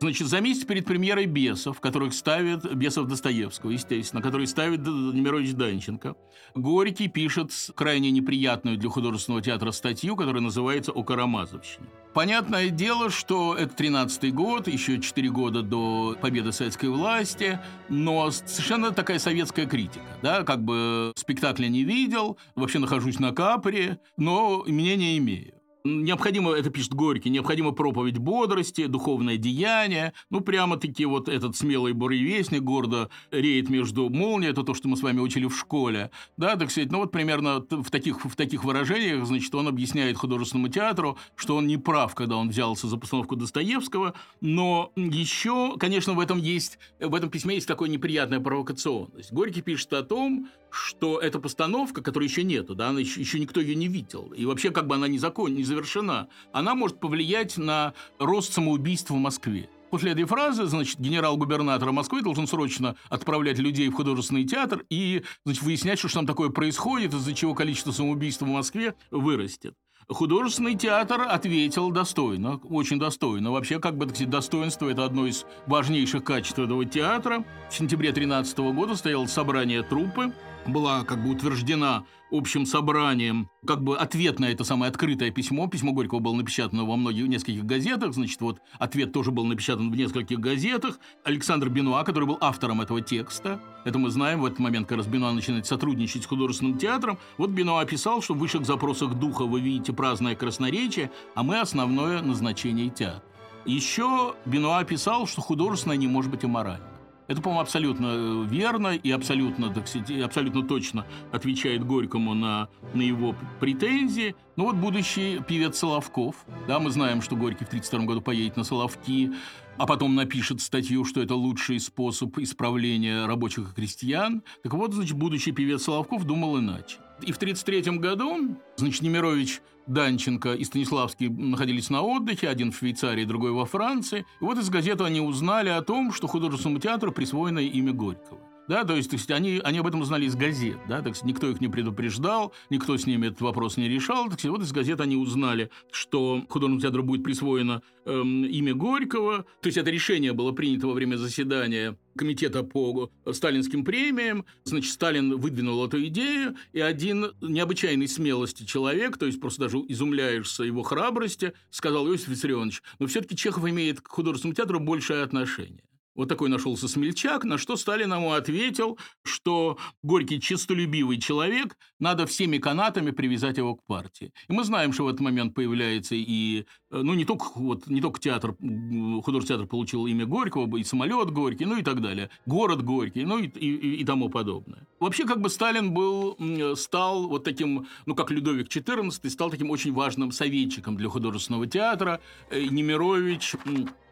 [0.00, 6.16] Значит, за месяц перед премьерой «Бесов», которых ставит Бесов Достоевского, естественно, который ставит Немирович Данченко,
[6.54, 11.86] Горький пишет крайне неприятную для художественного театра статью, которая называется «О Карамазовщине».
[12.14, 17.60] Понятное дело, что это 13-й год, еще 4 года до победы советской власти,
[17.90, 20.06] но совершенно такая советская критика.
[20.22, 20.42] Да?
[20.42, 25.55] Как бы спектакля не видел, вообще нахожусь на капре, но мнение имею.
[25.86, 30.12] Необходимо, это пишет Горький, необходимо проповедь бодрости, духовное деяние.
[30.30, 35.02] Ну, прямо-таки вот этот смелый буревестник гордо реет между молнией, это то, что мы с
[35.02, 36.10] вами учили в школе.
[36.36, 40.68] Да, так сказать, ну вот примерно в таких, в таких выражениях, значит, он объясняет художественному
[40.68, 46.20] театру, что он не прав, когда он взялся за постановку Достоевского, но еще, конечно, в
[46.20, 49.32] этом есть, в этом письме есть такая неприятная провокационность.
[49.32, 53.60] Горький пишет о том, что эта постановка, которой еще нету, да, она еще, еще никто
[53.60, 57.56] ее не видел, и вообще как бы она не закон, не завершена, она может повлиять
[57.56, 59.70] на рост самоубийств в Москве.
[59.90, 65.62] После этой фразы, значит, генерал-губернатор Москвы должен срочно отправлять людей в художественный театр и, значит,
[65.62, 69.74] выяснять, что там такое происходит, из-за чего количество самоубийств в Москве вырастет.
[70.08, 73.50] Художественный театр ответил достойно, очень достойно.
[73.50, 77.44] Вообще, как бы, так сказать, достоинство– это одно из важнейших качеств этого театра.
[77.70, 80.32] В сентябре 13 года стояло собрание труппы,
[80.68, 85.66] была как бы утверждена общим собранием, как бы ответ на это самое открытое письмо.
[85.68, 89.96] Письмо Горького было напечатано во многих, нескольких газетах, значит, вот ответ тоже был напечатан в
[89.96, 90.98] нескольких газетах.
[91.24, 95.32] Александр Бенуа, который был автором этого текста, это мы знаем, в этот момент, когда Бенуа
[95.32, 99.92] начинает сотрудничать с художественным театром, вот Бенуа писал, что в высших запросах духа вы видите
[99.92, 103.22] праздное красноречие, а мы основное назначение театра.
[103.64, 106.95] Еще Бенуа писал, что художественное не может быть аморальным.
[107.28, 113.02] Это, по-моему, абсолютно э, верно и абсолютно, так сказать, абсолютно точно отвечает Горькому на, на
[113.02, 114.36] его претензии.
[114.56, 116.36] Ну вот будущий певец Соловков,
[116.68, 119.32] да, мы знаем, что Горький в 1932 году поедет на Соловки,
[119.76, 124.42] а потом напишет статью, что это лучший способ исправления рабочих и крестьян.
[124.62, 126.98] Так вот, значит, будущий певец Соловков думал иначе.
[127.22, 133.24] И в 1933 году, значит, Немирович Данченко и Станиславский находились на отдыхе, один в Швейцарии,
[133.24, 134.26] другой во Франции.
[134.40, 138.40] И вот из газеты они узнали о том, что художественному театру присвоено имя Горького.
[138.68, 141.34] Да, то есть, то есть они, они об этом узнали из газет, да, так сказать,
[141.34, 144.24] никто их не предупреждал, никто с ними этот вопрос не решал.
[144.28, 149.44] Так сказать, вот из газет они узнали, что художественному театру будет присвоено эм, имя Горького.
[149.60, 154.44] То есть это решение было принято во время заседания комитета по сталинским премиям.
[154.64, 160.64] Значит, Сталин выдвинул эту идею, и один необычайной смелости человек, то есть просто даже изумляешься
[160.64, 165.82] его храбрости, сказал Иосиф Виссарионович, но все-таки Чехов имеет к художественному театру большее отношение.
[166.16, 172.58] Вот такой нашелся смельчак, на что Сталин ему ответил, что Горький честолюбивый человек, надо всеми
[172.58, 174.32] канатами привязать его к партии.
[174.48, 178.00] И мы знаем, что в этот момент появляется и, э, ну, не только, вот, не
[178.00, 182.82] только театр, художественный театр получил имя Горького, и самолет Горький, ну и так далее, город
[182.82, 184.86] Горький, ну и, и, и тому подобное.
[184.98, 186.38] Вообще, как бы Сталин был,
[186.76, 192.20] стал вот таким, ну, как Людовик XIV, стал таким очень важным советчиком для художественного театра.
[192.50, 193.54] Э, Немирович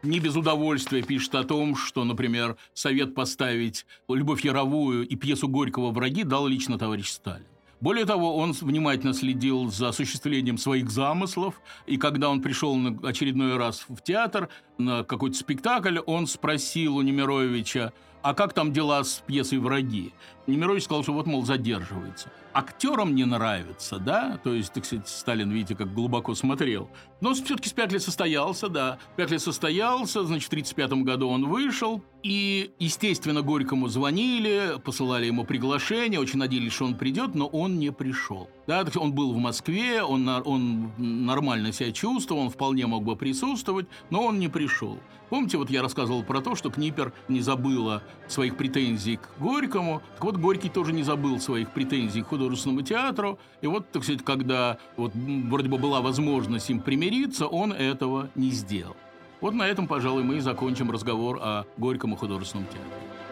[0.05, 5.91] не без удовольствия пишет о том, что, например, совет поставить «Любовь Яровую» и пьесу Горького
[5.91, 7.45] «Враги» дал лично товарищ Сталин.
[7.81, 13.57] Более того, он внимательно следил за осуществлением своих замыслов, и когда он пришел на очередной
[13.57, 19.21] раз в театр на какой-то спектакль, он спросил у Немировича, а как там дела с
[19.27, 20.13] пьесой «Враги»?
[20.47, 22.29] Немирович сказал, что вот, мол, задерживается.
[22.53, 24.39] Актерам не нравится, да?
[24.43, 26.89] То есть, так сказать, Сталин, видите, как глубоко смотрел.
[27.19, 28.99] Но все-таки спектакль состоялся, да.
[29.13, 32.01] Спектакль состоялся, значит, в 1935 году он вышел.
[32.23, 37.91] И, естественно, Горькому звонили, посылали ему приглашение, очень надеялись, что он придет, но он не
[37.91, 38.49] пришел.
[38.67, 43.87] Да, он был в Москве, он, он нормально себя чувствовал, он вполне мог бы присутствовать,
[44.09, 44.97] но он не пришел.
[45.29, 50.01] Помните, вот я рассказывал про то, что Книпер не забыла своих претензий к Горькому.
[50.19, 53.39] Так вот, Горький тоже не забыл своих претензий к художественному театру.
[53.61, 58.51] И вот, так сказать, когда вот вроде бы была возможность им примириться, он этого не
[58.51, 58.95] сделал.
[59.41, 63.24] Вот на этом, пожалуй, мы и закончим разговор о Горьком и художественном театре.